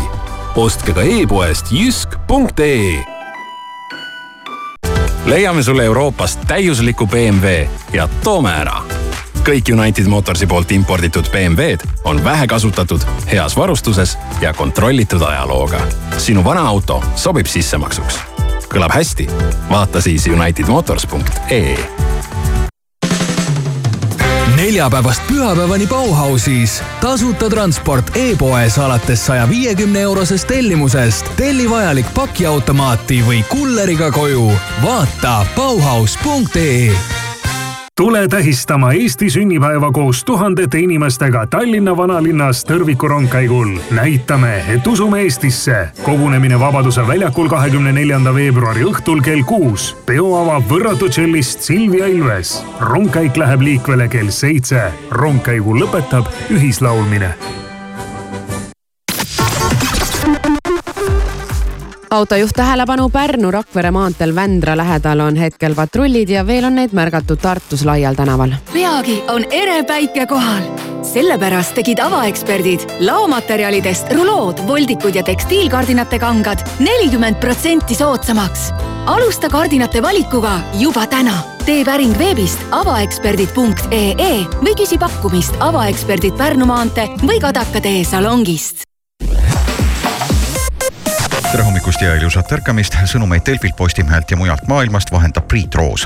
[0.55, 3.03] ostke ka e-poest jysk.ee
[5.25, 9.00] leiame sulle Euroopast täiusliku BMW ja toome ära.
[9.45, 13.01] Kõik United Motorsi poolt imporditud BMW-d on vähekasutatud,
[13.31, 15.81] heas varustuses ja kontrollitud ajalooga.
[16.17, 18.19] sinu vana auto sobib sissemaksuks.
[18.69, 19.27] kõlab hästi?
[19.69, 21.77] vaata siis unitedmotors.ee
[24.55, 26.83] neljapäevast pühapäevani Bauhausis.
[27.01, 31.31] tasuta transport e-poes alates saja viiekümne eurosest tellimusest.
[31.35, 34.51] telli vajalik pakiautomaati või kulleriga koju.
[34.83, 37.20] vaata Bauhaus.ee
[37.97, 43.79] tule tähistama Eesti sünnipäeva koos tuhandete inimestega Tallinna vanalinnas Tõrviku rongkäigul.
[43.91, 45.87] näitame, et usume Eestisse.
[46.03, 49.97] kogunemine Vabaduse väljakul kahekümne neljanda veebruari õhtul kell kuus.
[50.05, 52.65] peo avab võrratu tšellist Silvia Ilves.
[52.79, 54.81] rongkäik läheb liikvele kell seitse.
[55.11, 57.35] rongkäigu lõpetab ühislaulmine
[62.11, 67.39] autojuht tähelepanu Pärnu Rakvere maanteel Vändra lähedal on hetkel patrullid ja veel on neid märgatud
[67.39, 68.53] Tartus Laial tänaval.
[68.73, 70.61] peagi on ere päike kohal.
[71.03, 78.73] sellepärast tegid avaeksperdid laomaterjalidest rulood, voldikud ja tekstiilkardinate kangad nelikümmend protsenti soodsamaks.
[79.05, 81.37] alusta kardinate valikuga juba täna.
[81.65, 88.90] tee päring veebist avaeksperdid.ee või küsi pakkumist avaeksperdid Pärnu maantee või Kadaka tee salongist
[91.51, 96.05] tere hommikust ja ilusat ärkamist, sõnumeid Delfilt, Postimehelt ja mujalt maailmast vahendab Priit Roos.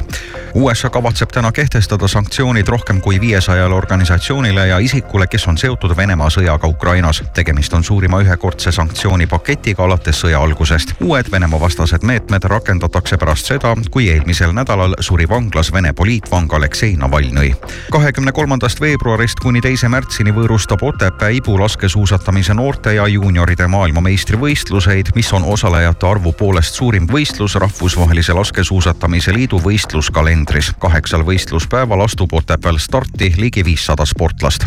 [0.56, 6.30] USA kavatseb täna kehtestada sanktsioonid rohkem kui viiesajale organisatsioonile ja isikule, kes on seotud Venemaa
[6.34, 7.24] sõjaga Ukrainas.
[7.34, 10.94] tegemist on suurima ühekordse sanktsioonipaketiga alates sõja algusest.
[11.02, 16.96] uued Venemaa vastased meetmed rakendatakse pärast seda, kui eelmisel nädalal suri vanglas Vene poliitvang Aleksei
[16.96, 17.54] Navalnõi.
[17.92, 25.35] kahekümne kolmandast veebruarist kuni teise märtsini võõrustab Otepää Ibu laskesuusatamise noorte ja juunioride maailmameistrivõistluseid, mis
[25.36, 30.72] on osalejate arvu poolest suurim võistlus Rahvusvahelise Laskesuusatamise Liidu võistluskalendris.
[30.80, 34.66] kaheksal võistluspäeval astub Otepääl starti ligi viissada sportlast.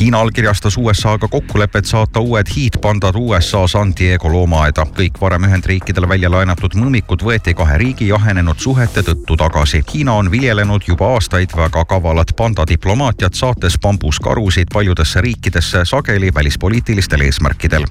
[0.00, 4.86] Hiina allkirjastas USA-ga kokkulepet saata uued hiidpandad USA San Diego loomaaeda.
[4.98, 9.82] kõik varem Ühendriikidele välja laenatud mõmmikud võeti kahe riigi jahenenud suhete tõttu tagasi.
[9.94, 17.84] Hiina on viljelenud juba aastaid väga kavalat pandadiplomaatiat, saates bambuskarusid paljudesse riikidesse sageli välispoliitilistel eesmärkidel.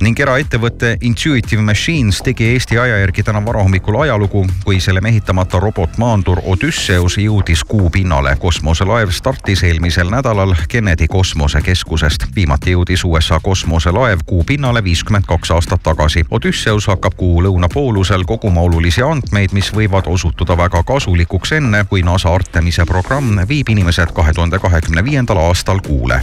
[0.00, 6.40] ning eraettevõte Intuitive Machines tegi Eesti aja järgi täna varahommikul ajalugu, kui selle mehitamata robotmaandur
[6.44, 8.36] Odysseus jõudis kuu pinnale.
[8.40, 12.24] kosmoselaev startis eelmisel nädalal Kennedy kosmosekeskusest.
[12.36, 16.24] viimati jõudis USA kosmoselaev kuu pinnale viiskümmend kaks aastat tagasi.
[16.30, 22.34] Odysseus hakkab kuu lõunapoolusel koguma olulisi andmeid, mis võivad osutuda väga kasulikuks enne, kui NASA
[22.34, 26.20] Artemise programm viib inimesed kahe tuhande kahekümne viiendal aastal kuule.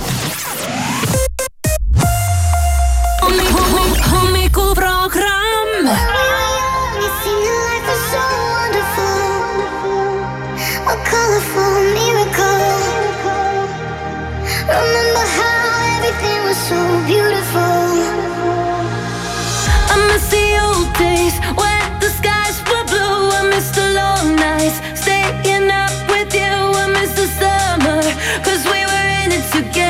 [24.65, 26.41] Nights staying up with you.
[26.41, 28.01] I miss the summer,
[28.43, 29.84] cause we were in it together.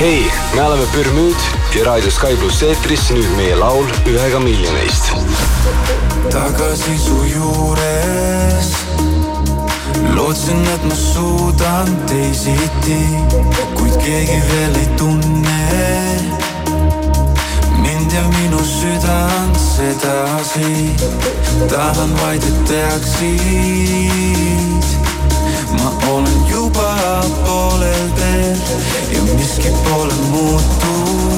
[0.00, 1.36] hei, me oleme Pürmüüd
[1.74, 5.12] ja Raadio Sky pluss eetris nüüd meie laul ühega miljonist.
[6.30, 8.68] tagasi su juures.
[10.14, 13.00] lootsin, et ma suudan teisiti,
[13.74, 15.62] kuid keegi veel ei tunne
[17.80, 20.90] mind ja minu südant sedasi.
[21.72, 23.26] tahan vaid, et teaksid,
[25.78, 26.90] ma olen juba
[27.44, 28.58] poolel teel
[29.12, 31.36] ja miski pole muutunud.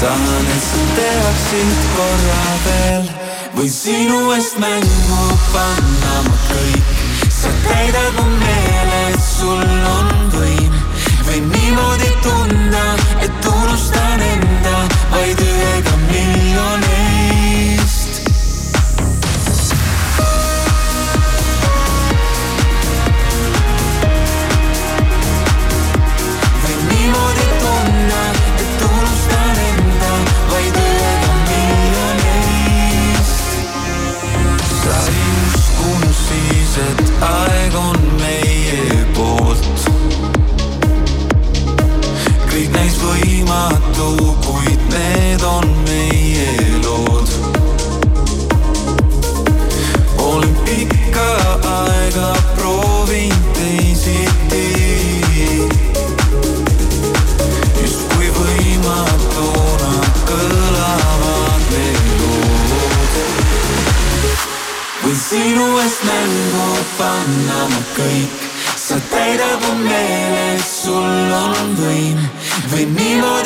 [0.00, 3.04] tahan, et sa teaksid korra veel,
[3.56, 6.96] võin sinu eest mängu panna ma kõik.
[7.40, 9.64] sa täidad mu meele, et sul
[9.96, 10.74] on võim.
[11.28, 12.84] võin niimoodi tunda,
[13.20, 14.76] et unustan enda
[15.14, 16.85] vaid ühega miljonist.
[72.76, 73.45] Võin niimoodi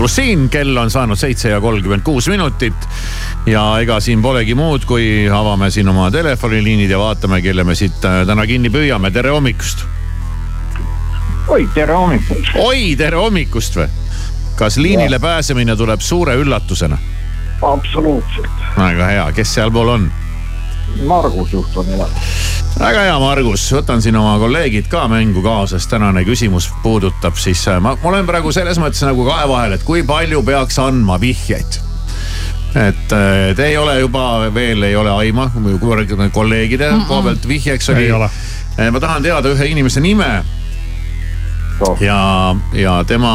[0.00, 2.88] pluss siin, kell on saanud seitse ja kolmkümmend kuus minutit.
[3.46, 8.04] ja ega siin polegi muud, kui avame siin oma telefoniliinid ja vaatame, kelle me siit
[8.08, 9.84] äh, täna kinni püüame, tere hommikust.
[11.48, 12.56] oi, tere hommikust.
[12.64, 13.88] oi, tere hommikust või?
[14.56, 16.96] kas liinile pääsemine tuleb suure üllatusena?
[17.60, 18.66] absoluutselt.
[18.78, 20.12] väga hea, kes sealpool on?
[21.04, 22.29] Margus juht on elanud.
[22.78, 27.62] Väga hea, Margus, võtan siin oma kolleegid ka mängu kaasa, sest tänane küsimus puudutab siis,
[27.80, 31.80] ma, ma olen praegu selles mõttes nagu kahe vahel, et kui palju peaks andma vihjeid.
[32.70, 35.50] et äh, te ei ole juba veel ei ole aima,
[36.32, 37.06] kolleegide Mm-mm.
[37.08, 38.30] koha pealt vihjeks oli ole..
[38.90, 40.44] ma tahan teada ühe inimese nime.
[42.00, 43.34] ja, ja tema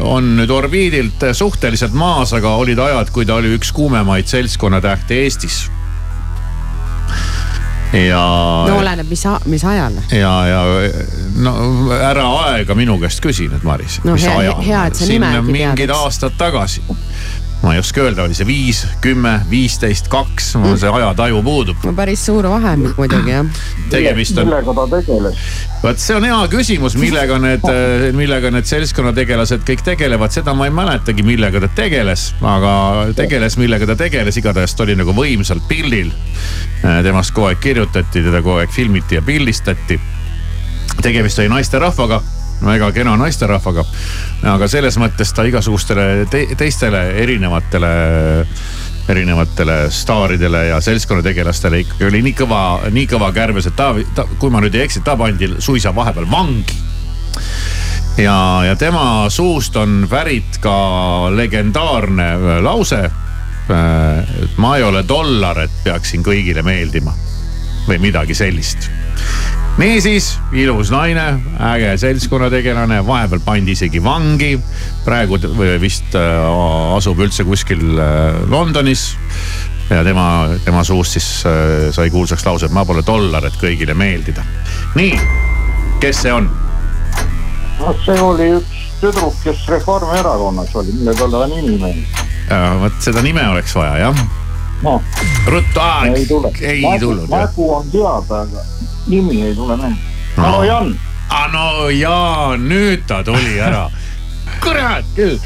[0.00, 5.64] on nüüd orbiidilt suhteliselt maas, aga olid ajad, kui ta oli üks kuumemaid seltskonnatähti Eestis.
[7.94, 8.22] Ja
[8.68, 9.98] no oleneb, mis, mis ajal.
[10.10, 10.62] ja, ja
[11.44, 11.54] no
[11.94, 14.00] ära aega minu käest küsi nüüd, Maris.
[14.04, 16.82] No hea- hea, et sa nime äkki tead, mingid aastad tagasi.
[17.64, 21.86] Ma ei oska öelda, oli see viis, kümme, viisteist, kaks, mul see ajataju puudub.
[21.88, 23.62] no päris suur vahemik muidugi jah.
[23.92, 25.38] tegemist on, millega ta tegeles?
[25.82, 27.64] vot see on hea küsimus, millega need,
[28.20, 32.74] millega need seltskonnategelased kõik tegelevad, seda ma ei mäletagi, millega ta tegeles, aga
[33.16, 36.12] tegeles, millega ta tegeles, igatahes ta oli nagu võimsalt pildil.
[36.82, 40.00] temast kogu aeg kirjutati, teda kogu aeg filmiti ja pildistati.
[41.00, 42.20] tegemist oli naisterahvaga
[42.62, 43.84] väga kena naisterahvaga,
[44.54, 47.92] aga selles mõttes ta igasugustele te teistele erinevatele
[49.08, 54.52] erinevatele staaridele ja seltskonnategelastele ikkagi oli nii kõva, nii kõva kärbes, et ta, ta, kui
[54.52, 56.78] ma nüüd ei eksi, ta pandi suisa vahepeal vangi.
[58.16, 60.76] ja, ja tema suust on pärit ka
[61.36, 63.02] legendaarne äh, lause.
[64.44, 67.14] et ma ei ole dollar, et peaksin kõigile meeldima
[67.88, 68.90] või midagi sellist
[69.78, 71.24] niisiis, ilus naine,
[71.72, 74.58] äge seltskonnategelane, vahepeal pandi isegi vangi.
[75.04, 75.50] praegu ta-
[75.80, 79.16] vist äh, asub üldse kuskil äh, Londonis.
[79.90, 83.94] ja tema, tema suust siis äh, sai kuulsaks lause, et ma pole dollar, et kõigile
[83.94, 84.44] meeldida.
[84.94, 85.18] nii,
[86.00, 86.48] kes see on?
[87.80, 92.22] noh, see oli üks tüdruk, kes Reformierakonnas oli, mille talle nimi meeldis.
[92.80, 94.24] vot seda nime oleks vaja jah.
[94.86, 95.02] noh,
[95.50, 95.82] ruttu,
[96.62, 98.64] ei tulnud nägu on teada, aga
[99.06, 99.96] nimi ei tule meelde.
[100.36, 100.94] no Jan.
[101.28, 103.90] ah no jaa, nüüd ta tuli ära.
[104.64, 105.38] kurat küll.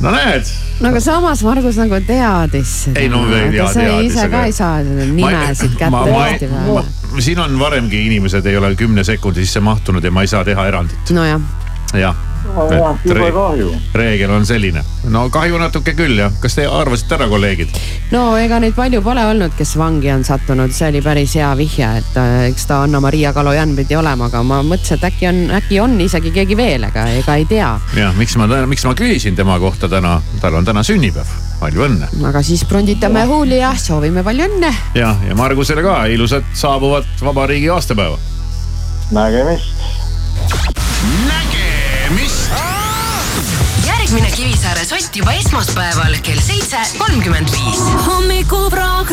[0.00, 0.50] no näed.
[0.80, 3.00] no aga samas Margus nagu teadis seda.
[3.00, 6.84] Ei, no ei tea, sa teadis, ise ka ei saa seda nimesid kätte hästi või?
[7.24, 10.68] siin on varemgi inimesed ei ole kümne sekundi sisse mahtunud ja ma ei saa teha
[10.70, 11.40] erandit, nojah,
[11.92, 12.08] jah.
[12.08, 12.22] jah,
[13.04, 13.70] jube kahju.
[13.94, 17.72] reegel on selline, no kahju natuke küll jah, kas te arvasite ära, kolleegid?
[18.12, 21.88] no ega neid palju pole olnud, kes vangi on sattunud, see oli päris hea vihje,
[22.02, 25.80] et äh, eks ta Anna-Maria Kalojan pidi olema, aga ma mõtlesin, et äkki on, äkki
[25.82, 27.72] on isegi keegi veel, aga ega ei tea.
[27.96, 32.12] jah, miks ma, miks ma küsisin tema kohta täna, tal on täna sünnipäev, palju õnne.
[32.28, 34.72] aga siis pronditame huuli ja soovime palju õnne.
[34.98, 38.18] jah, ja Margusele ka ilusat saabuvat vabariigi aastapäeva.
[39.14, 39.94] nägemist.
[42.04, 42.50] nägemist.
[43.86, 47.80] järgmine Kivisaare sott juba esmaspäeval kell seitse kolmkümmend viis.
[48.06, 49.06] hommikuprogramm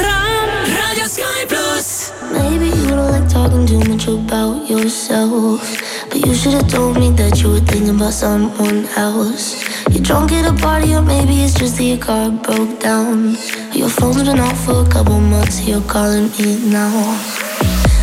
[0.76, 2.12] Raadio Sky pluss.
[2.32, 5.62] Maybe you don't like talking too much about yourself.
[6.10, 9.56] But you should have told me that you were thinking about someone else.
[9.90, 13.38] You're drunk at a party, or maybe it's just that your car broke down.
[13.74, 17.18] Your phone's been off for a couple months, so you're calling me now.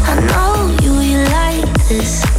[0.05, 2.38] I know you, you like this.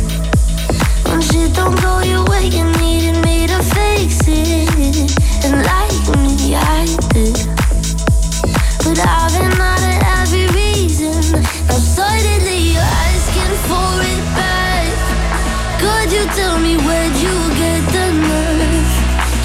[16.35, 18.91] Tell me where'd you get the nerve?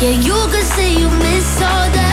[0.03, 2.04] Yeah, you could say you miss all that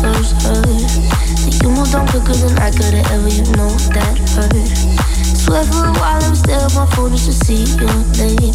[0.00, 3.28] first heard that you moved on quicker than I could have ever.
[3.28, 5.04] You know that hurt.
[5.36, 8.54] Swear for a while I was there my phone just to see your name.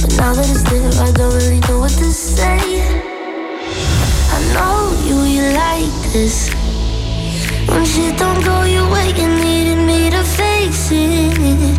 [0.00, 2.84] But now that it's there, I don't really know what to say.
[4.30, 6.52] I know you, you like this.
[7.68, 11.78] When shit don't go your way, you needed me to fix it.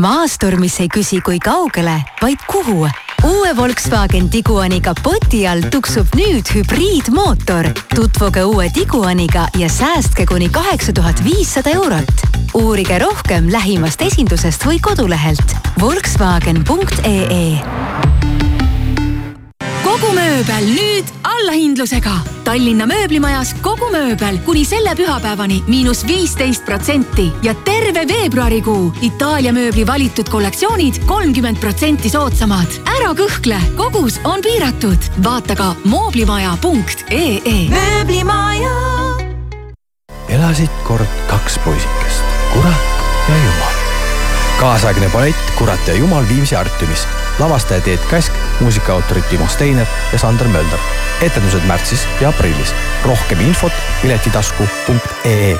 [0.00, 2.88] maastur, mis ei küsi, kui kaugele, vaid kuhu.
[3.24, 7.68] uue Volkswagen Tiguani kapoti all tuksub nüüd hübriidmootor.
[7.94, 12.14] tutvuge uue Tiguaniga ja säästke kuni kaheksa tuhat viissada eurot.
[12.54, 17.58] uurige rohkem lähimast esindusest või kodulehelt Volkswagen.ee
[19.90, 22.12] kogu mööbel nüüd allahindlusega.
[22.46, 29.86] Tallinna mööblimajas kogu mööbel kuni selle pühapäevani miinus viisteist protsenti ja terve veebruarikuu Itaalia mööbli
[29.86, 32.70] valitud kollektsioonid kolmkümmend protsenti soodsamad.
[32.86, 35.10] ära kõhkle, kogus on piiratud.
[35.24, 37.58] vaata ka mooblimaja.ee.
[37.74, 38.76] mööblimaja.
[40.28, 42.24] elasid kord kaks poisikest,
[42.54, 42.86] kurat
[43.28, 43.59] ja jumal.
[44.60, 47.06] Kaasaegne ballett Kurat ja jumal Viimsi Artiumis.
[47.38, 50.78] lavastaja Teet Käsk, muusikaautorid Timo Steiner ja Sander Mölder.
[51.22, 52.74] etendused märtsis ja aprillis.
[53.04, 55.58] rohkem infot piletitasku.ee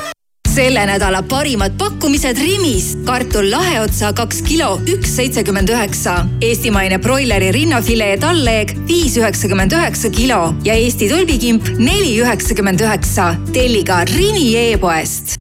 [0.55, 2.99] selle nädala parimad pakkumised Rimis.
[3.05, 6.27] kartul laheotsa kaks kilo, üks seitsekümmend üheksa.
[6.41, 13.35] eestimaine broileri rinnafilee tallleeg viis üheksakümmend üheksa kilo ja Eesti tulbikimp neli üheksakümmend üheksa.
[13.53, 15.41] telli ka Rimi e-poest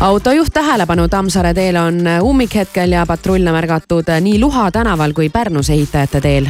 [0.00, 5.70] autojuht tähelepanu, Tammsaare teel on ummik hetkel ja patrulle märgatud nii Luha tänaval kui Pärnus
[5.70, 6.48] ehitajate teel.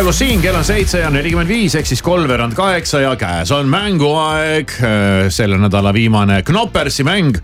[0.00, 3.68] Pluss siin, kell on seitse ja nelikümmend viis ehk siis kolmveerand kaheksa ja käes on
[3.68, 4.70] mänguaeg.
[5.28, 7.36] selle nädala viimane Knoppersi mäng,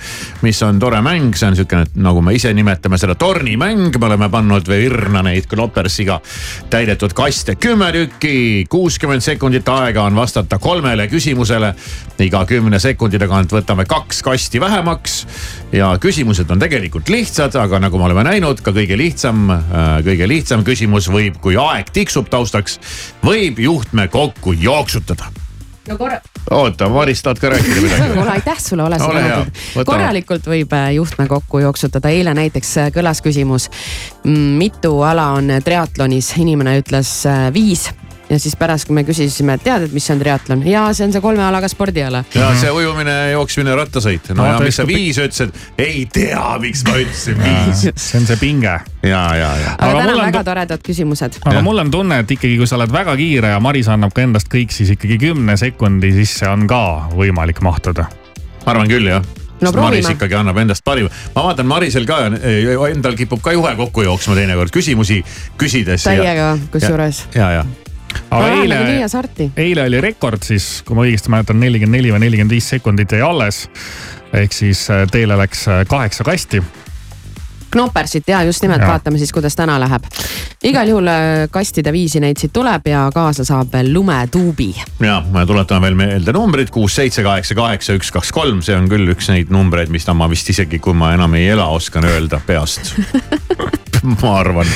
[0.43, 4.31] mis on tore mäng, see on siukene, nagu me ise nimetame seda tornimäng, me oleme
[4.33, 6.21] pannud virna neid Knoppersiga
[6.71, 11.75] täidetud kaste kümme tükki, kuuskümmend sekundit aega on vastata kolmele küsimusele.
[12.19, 15.27] iga kümne sekundi tagant võtame kaks kasti vähemaks
[15.73, 19.47] ja küsimused on tegelikult lihtsad, aga nagu me oleme näinud, ka kõige lihtsam,
[20.05, 22.79] kõige lihtsam küsimus võib, kui aeg tiksub taustaks,
[23.27, 25.33] võib juhtme kokku jooksutada
[25.89, 26.21] no korra,
[26.51, 28.09] oota, Maris, tahad ka rääkida midagi?
[28.17, 29.87] kuule aitäh sulle, ole sõnavõtud võta..
[29.89, 33.69] korralikult võib äh, juhtme kokku jooksutada, eile näiteks äh, kõlas küsimus.
[34.25, 37.89] mitu ala on triatlonis, inimene ütles äh, viis
[38.31, 41.15] ja siis pärast, kui me küsisime, et tead, et mis on triatlon ja see on
[41.15, 42.23] see kolme alaga spordiala.
[42.35, 46.85] ja see ujumine, jooksmine, rattasõit, no No ja mis sa viis ütlesid, ei tea, miks
[46.89, 47.87] ma ütlesin viis.
[47.95, 48.77] see on see pinge.
[49.03, 49.75] ja, ja, ja.
[49.79, 51.41] aga mul täna on väga toredad küsimused.
[51.45, 54.25] aga mul on tunne, et ikkagi, kui sa oled väga kiire ja Maris annab ka
[54.27, 56.85] endast kõik, siis ikkagi kümne sekundi sisse on ka
[57.17, 58.09] võimalik mahtuda.
[58.65, 59.25] ma arvan küll jah.
[59.59, 60.15] No Maris proovime.
[60.15, 61.11] ikkagi annab endast parima.
[61.35, 62.21] ma vaatan Marisel ka,
[62.93, 65.25] endal kipub ka juhe kokku jooksma teinekord küsimusi
[65.59, 66.07] küsides.
[66.07, 67.27] täiega kusjuures.
[67.35, 67.67] ja, ja.
[68.31, 72.57] Aga Läheme eile eile oli rekord siis, kui ma õigesti mäletan, nelikümmend neli või nelikümmend
[72.57, 73.67] viis sekundit jäi alles.
[74.33, 76.63] ehk siis äh, teile läks äh, kaheksa kasti.
[77.71, 78.89] Knopersit ja just nimelt Jaa.
[78.89, 80.05] vaatame siis, kuidas täna läheb.
[80.65, 84.75] igal juhul äh, kastide viisi neid siit tuleb ja kaasa saab veel lumetuubi.
[85.01, 88.89] ja ma tuletan veel meelde numbrid kuus, seitse, kaheksa, kaheksa, üks, kaks, kolm, see on
[88.89, 92.41] küll üks neid numbreid, mis ma vist isegi, kui ma enam ei ela, oskan öelda
[92.47, 92.95] peast.
[94.23, 94.67] ma arvan.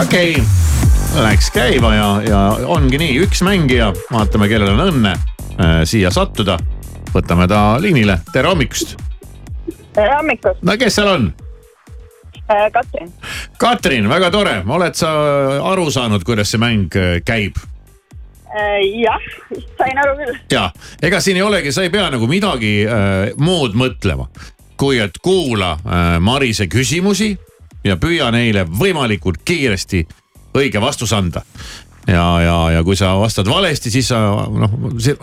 [0.00, 0.83] okei okay.,
[1.22, 6.58] läks käima ja, ja ongi nii, üks mängija, vaatame, kellel on õnne äh, siia sattuda.
[7.14, 8.96] võtame ta liinile, tere hommikust.
[9.94, 11.28] tere hommikust, no kes seal on?
[12.44, 13.12] Katrin.
[13.58, 15.12] Katrin, väga tore, oled sa
[15.70, 17.62] aru saanud, kuidas see mäng äh, käib?
[18.54, 19.22] jah,
[19.78, 20.34] sain aru küll.
[20.50, 20.68] ja
[21.02, 24.28] ega siin ei olegi, sa ei pea nagu midagi äh, muud mõtlema,
[24.78, 27.32] kui et kuula äh, Marise küsimusi
[27.84, 30.04] ja püüa neile võimalikult kiiresti
[30.54, 31.42] õige vastus anda.
[32.06, 34.18] ja, ja, ja kui sa vastad valesti, siis sa
[34.52, 34.76] noh,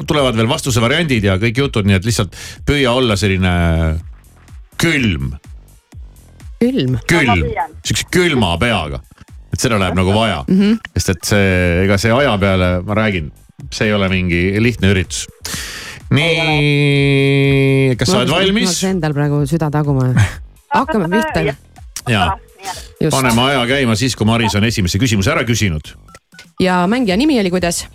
[0.07, 3.51] tulevad veel vastuse variandid ja kõik jutud, nii et lihtsalt püüa olla selline
[4.81, 5.35] külm,
[6.61, 6.97] külm.
[7.09, 7.45] külm,
[7.85, 9.03] siukse külma peaga.
[9.51, 10.57] et seda läheb nagu vaja mm.
[10.57, 10.77] -hmm.
[10.95, 11.55] sest et see,
[11.85, 13.31] ega see aja peale, ma räägin,
[13.71, 15.27] see ei ole mingi lihtne üritus.
[16.09, 18.83] nii, kas sa oled valmis?
[18.83, 20.13] Endal praegu süda taguma.
[20.79, 21.45] hakkame pihta.
[21.45, 21.55] ja,
[22.07, 22.50] Just.
[23.09, 25.95] Paneme aja käima siis, kui Maris on esimese küsimuse ära küsinud.
[26.59, 27.87] ja mängija nimi oli kuidas?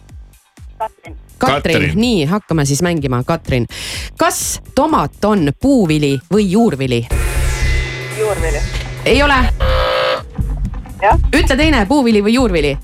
[0.78, 1.92] Katrin, Katrin.
[1.94, 3.66] nii hakkame siis mängima, Katrin.
[4.18, 7.06] kas tomat on puuvili või juurvili?
[8.18, 8.60] juurvili.
[9.04, 9.34] ei ole.
[11.36, 12.78] ütle teine, puuvili või juurvili?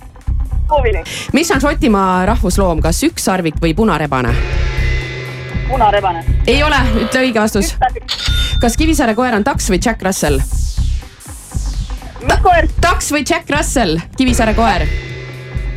[0.69, 4.35] puuvili, mis on Šotimaa rahvusloom, kas ükssarvik või punarebane?
[5.69, 6.25] punarebane.
[6.47, 7.75] ei ole, ütle õige vastus.
[8.61, 10.41] kas Kivisaare koer on taks või Jack Russell?
[12.43, 12.69] koer?
[12.81, 14.87] taks või Jack Russell, Kivisaare koer.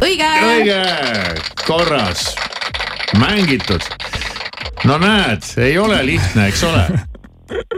[0.01, 0.29] õige.
[0.45, 0.79] õige,
[1.65, 2.35] korras,
[3.19, 3.81] mängitud.
[4.85, 6.83] no näed, ei ole lihtne, eks ole.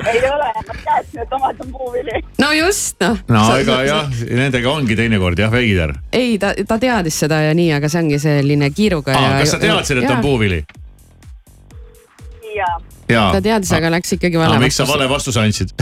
[0.08, 2.24] ei ole, ma teadsin, et tomat on puuvili.
[2.40, 3.20] no just noh.
[3.28, 5.96] no ega jah, nendega ongi teinekord jah veider.
[6.12, 9.16] ei, ta, ta teadis seda ja nii, aga see ongi selline kiiruga.
[9.40, 10.64] kas sa teadsid, et on puuvili?
[12.58, 13.32] jaa.
[13.32, 15.76] ta teadis, aga läks ikkagi vale miks sa vale vastuse andsid?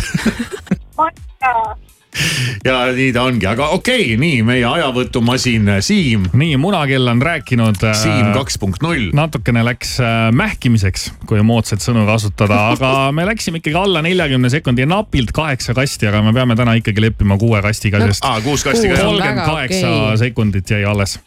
[0.97, 1.94] ma ei tea.
[2.68, 6.28] ja nii ta ongi, aga okei okay,, nii meie ajavõtumasin Siim.
[6.34, 7.82] nii, munakell on rääkinud.
[7.99, 9.09] Siim kaks punkt null.
[9.16, 14.88] natukene läks äh, mähkimiseks, kui moodsaid sõnu kasutada, aga me läksime ikkagi alla neljakümne sekundi,
[14.89, 18.89] napilt kaheksa kasti, aga me peame täna ikkagi leppima kuue kastiga, sest Aa, kuus kasti
[18.89, 19.07] ka, jah.
[19.09, 21.20] kolmkümmend kaheksa sekundit jäi alles.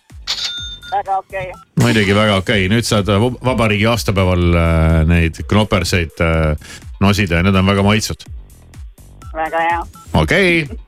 [0.89, 1.63] väga okei okay..
[1.83, 6.71] muidugi väga okei okay., nüüd saad vab- vabariigi aastapäeval äh, neid knoperseid äh,
[7.01, 8.25] nosida ja need on väga maitsvad.
[9.39, 9.81] Väga hea.
[10.15, 10.79] okei okay.,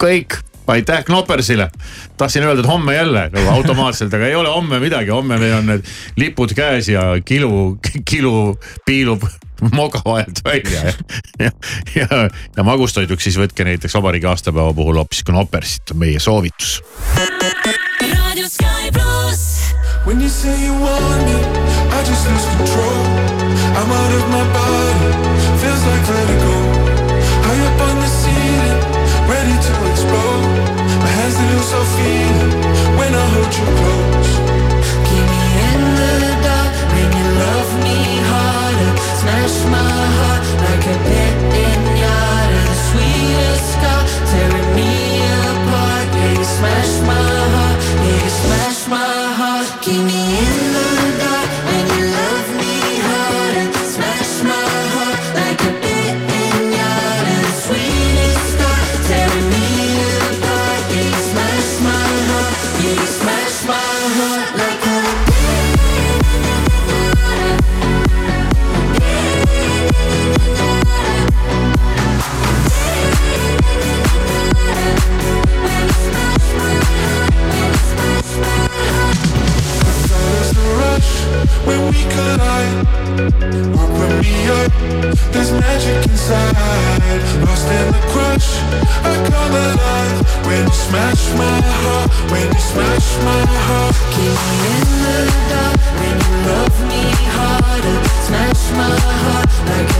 [0.00, 0.38] kõik,
[0.70, 1.70] aitäh Knopersile.
[2.16, 5.66] tahtsin öelda, et homme jälle nagu automaatselt, aga ei ole homme midagi, homme meil on
[5.74, 5.86] need
[6.16, 7.78] lipud käes ja kilu,
[8.10, 9.26] kilu piilub
[9.72, 10.92] moga vahelt välja ja,
[11.44, 11.50] ja,
[11.94, 16.80] ja, ja magustoiduks siis võtke näiteks vabariigi aastapäeva puhul hoopis Knopersit, on meie soovitus.
[18.30, 19.74] Radio Sky Plus.
[20.06, 21.36] When you say you want me,
[21.92, 23.04] I just lose control.
[23.76, 26.49] I'm out of my body, feels like vertigo.
[26.49, 26.49] High
[81.66, 82.86] when we collide.
[83.82, 84.72] Open me up,
[85.32, 87.22] there's magic inside.
[87.44, 88.48] Lost in the crush,
[89.04, 90.18] I come alive.
[90.46, 93.96] When you smash my heart, when you smash my heart.
[94.14, 95.18] Keep me in the
[95.50, 97.02] dark when you love me
[97.34, 97.98] harder.
[98.26, 99.99] Smash my heart like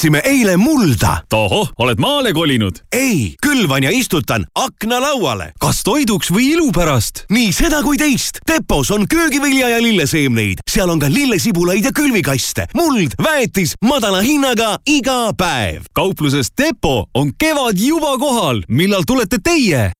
[0.00, 1.22] Ostsime eile mulda.
[1.28, 2.76] tohoh, oled maale kolinud?
[2.92, 7.26] ei, külvan ja istutan aknalauale, kas toiduks või ilu pärast.
[7.28, 8.40] nii seda kui teist.
[8.48, 14.78] Depos on köögivilja ja lilleseemneid, seal on ka lillesibulaid ja külvikaste, muld, väetis madala hinnaga
[14.88, 15.84] iga päev.
[15.92, 19.90] kaupluses Depo on kevad juba kohal, millal tulete teie?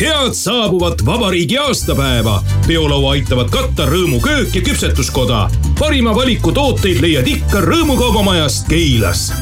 [0.00, 2.42] Head saabuvat vabariigi aastapäeva.
[2.66, 5.50] peolaua aitavad katta Rõõmuköök ja küpsetuskoda.
[5.78, 9.32] parima valiku tooteid leiad ikka Rõõmukaubamajast Keilas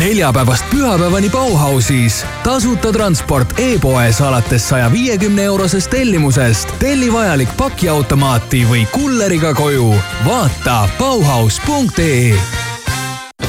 [0.00, 2.24] neljapäevast pühapäevani Bauhausis.
[2.42, 6.68] tasuta transport e-poes alates saja viiekümne eurosest tellimusest.
[6.78, 9.94] telli vajalik pakiautomaati või kulleriga koju.
[10.24, 12.69] vaata Bauhaus.ee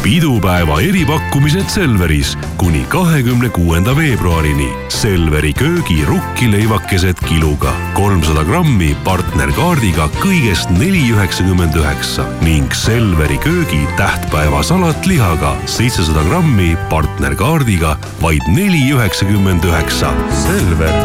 [0.04, 4.70] pidupäeva eripakkumised Selveris kuni kahekümne kuuenda veebruarini.
[4.89, 15.06] Selveri köögi rukkileivakesed kiluga kolmsada grammi partnerkaardiga kõigest neli üheksakümmend üheksa ning Selveri köögi tähtpäevasalat
[15.06, 20.14] lihaga seitsesada grammi partnerkaardiga vaid neli üheksakümmend üheksa.
[20.43, 20.97] Selver,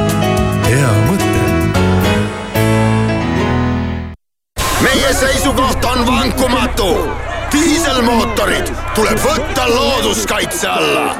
[0.68, 1.34] hea mõte.
[4.80, 6.90] meie seisukoht on vankumatu
[7.52, 11.16] diiselmootorid tuleb võtta looduskaitse alla.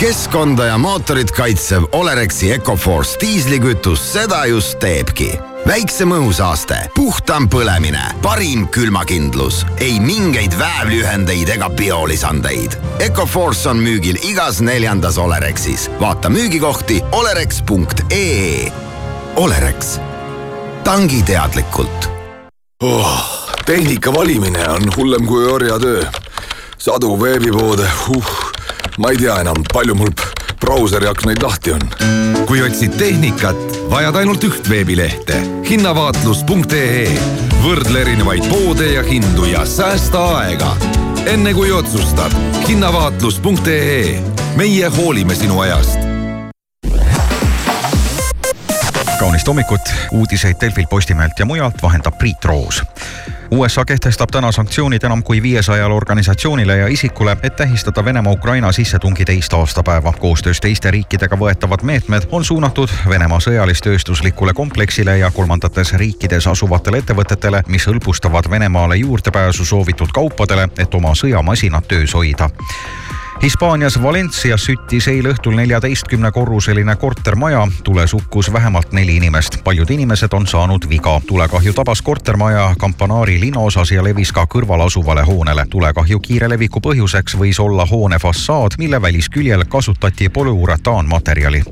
[0.00, 5.34] keskkonda ja mootorit kaitsev Olerexi Ecoforce diislikütus seda just teebki
[5.66, 12.76] väiksem õhusaaste, puhtam põlemine, parim külmakindlus, ei mingeid väävlühendeid ega biolisandeid.
[13.04, 15.90] Ecoforce on müügil igas neljandas Olerexis.
[16.00, 18.72] vaata müügikohti olerex.ee.
[19.36, 19.98] Olerex,
[20.84, 22.19] tangi teadlikult
[22.80, 23.24] oh,
[23.66, 26.04] tehnika valimine on hullem kui orjatöö.
[26.78, 28.52] sadu veebipoode, uh,
[28.98, 30.10] ma ei tea enam, palju mul
[30.60, 31.80] brauseri aknaid lahti on.
[32.46, 33.56] kui otsid tehnikat,
[33.90, 37.08] vajad ainult üht veebilehte hinnavaatlus.ee.
[37.62, 40.76] võrdle erinevaid poode ja hindu ja säästa aega.
[41.26, 42.32] enne kui otsustad,
[42.68, 44.22] hinnavaatlus.ee.
[44.56, 46.09] meie hoolime sinu ajast
[49.20, 52.82] kaunist hommikut, uudiseid Delfilt, Postimehelt ja mujalt vahendab Priit Roos.
[53.50, 59.24] USA kehtestab täna sanktsioonid enam kui viiesajale organisatsioonile ja isikule, et tähistada Venemaa Ukraina sissetungi
[59.24, 60.12] teist aastapäeva.
[60.12, 67.62] koostöös teiste riikidega võetavad meetmed on suunatud Venemaa sõjalis-tööstuslikule kompleksile ja kolmandates riikides asuvatele ettevõtetele,
[67.66, 72.50] mis hõlbustavad Venemaale juurdepääsu soovitud kaupadele, et oma sõjamasinat töös hoida
[73.42, 77.68] Hispaanias Valencias süttis eile õhtul neljateistkümne korruseline kortermaja.
[77.84, 79.64] tules hukkus vähemalt neli inimest.
[79.64, 81.20] paljud inimesed on saanud viga.
[81.26, 85.66] tulekahju tabas kortermaja Campanari linnaosas ja levis ka kõrval asuvale hoonele.
[85.70, 91.62] tulekahju kiire leviku põhjuseks võis olla hoone fassaad, mille välisküljel kasutati polüuretaanmaterjali.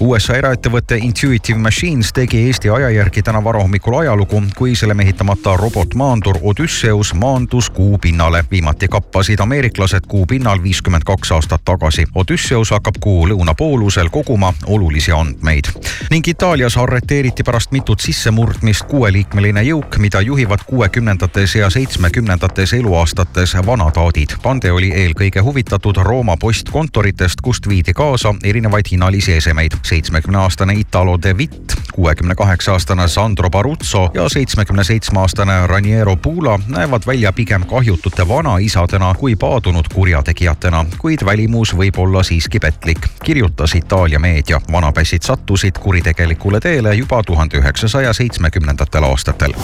[0.00, 6.38] USA eraettevõte Intuitive Machines tegi Eesti aja järgi täna varahommikul ajalugu, kui selle mehitamata robotmaandur
[6.42, 8.44] Odysseus maandus kuu pinnale.
[8.50, 12.06] viimati kappasid ameeriklased kuu pinnal viiskümmend kaks aastat tagasi.
[12.14, 15.64] Odysseus hakkab kuu lõunapoolusel koguma olulisi andmeid.
[16.10, 24.36] ning Itaalias arreteeriti pärast mitut sissemurdmist kuueliikmeline jõuk, mida juhivad kuuekümnendates ja seitsmekümnendates eluaastates vanataadid.
[24.42, 29.72] bande oli eelkõige huvitatud Rooma postkontoritest, kust viidi kaasa erinevaid hinnalisi esemeid.
[29.82, 36.58] seitsmekümneaastane Italo De Witt, kuuekümne kaheksa aastane Sandro Baruzzo ja seitsmekümne seitsme aastane Raniero Pula
[36.68, 43.74] näevad välja pigem kahjutute vanaisadena kui paadunud kurjategijatena kuid välimus võib olla siiski petlik, kirjutas
[43.74, 44.60] Itaalia meedia.
[44.72, 49.54] vanapässid sattusid kuritegelikule teele juba tuhande üheksasaja seitsmekümnendatel aastatel.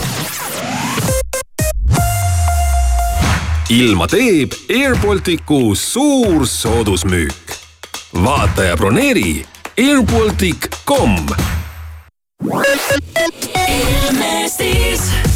[3.68, 7.56] ilma teeb Air Balticu suur soodusmüük.
[8.24, 9.46] vaata ja broneeri
[9.78, 11.26] airbaltic.com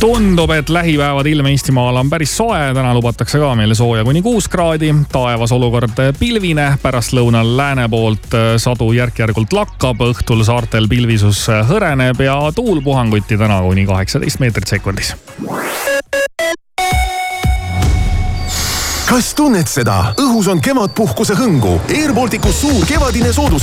[0.01, 4.49] tundub, et lähipäevad ilm Eestimaal on päris soe, täna lubatakse ka meile sooja kuni kuus
[4.49, 4.95] kraadi.
[5.13, 12.83] taevas olukord pilvine, pärastlõunal lääne poolt sadu järk-järgult lakkab, õhtul saartel pilvisus hõreneb ja tuul
[12.83, 15.15] puhanguti täna kuni kaheksateist meetrit sekundis.
[19.13, 20.15] kas tunned seda?
[20.17, 21.77] õhus on kevadpuhkuse hõngu.
[21.93, 23.61] Air Balticu suur kevadine soodusmüük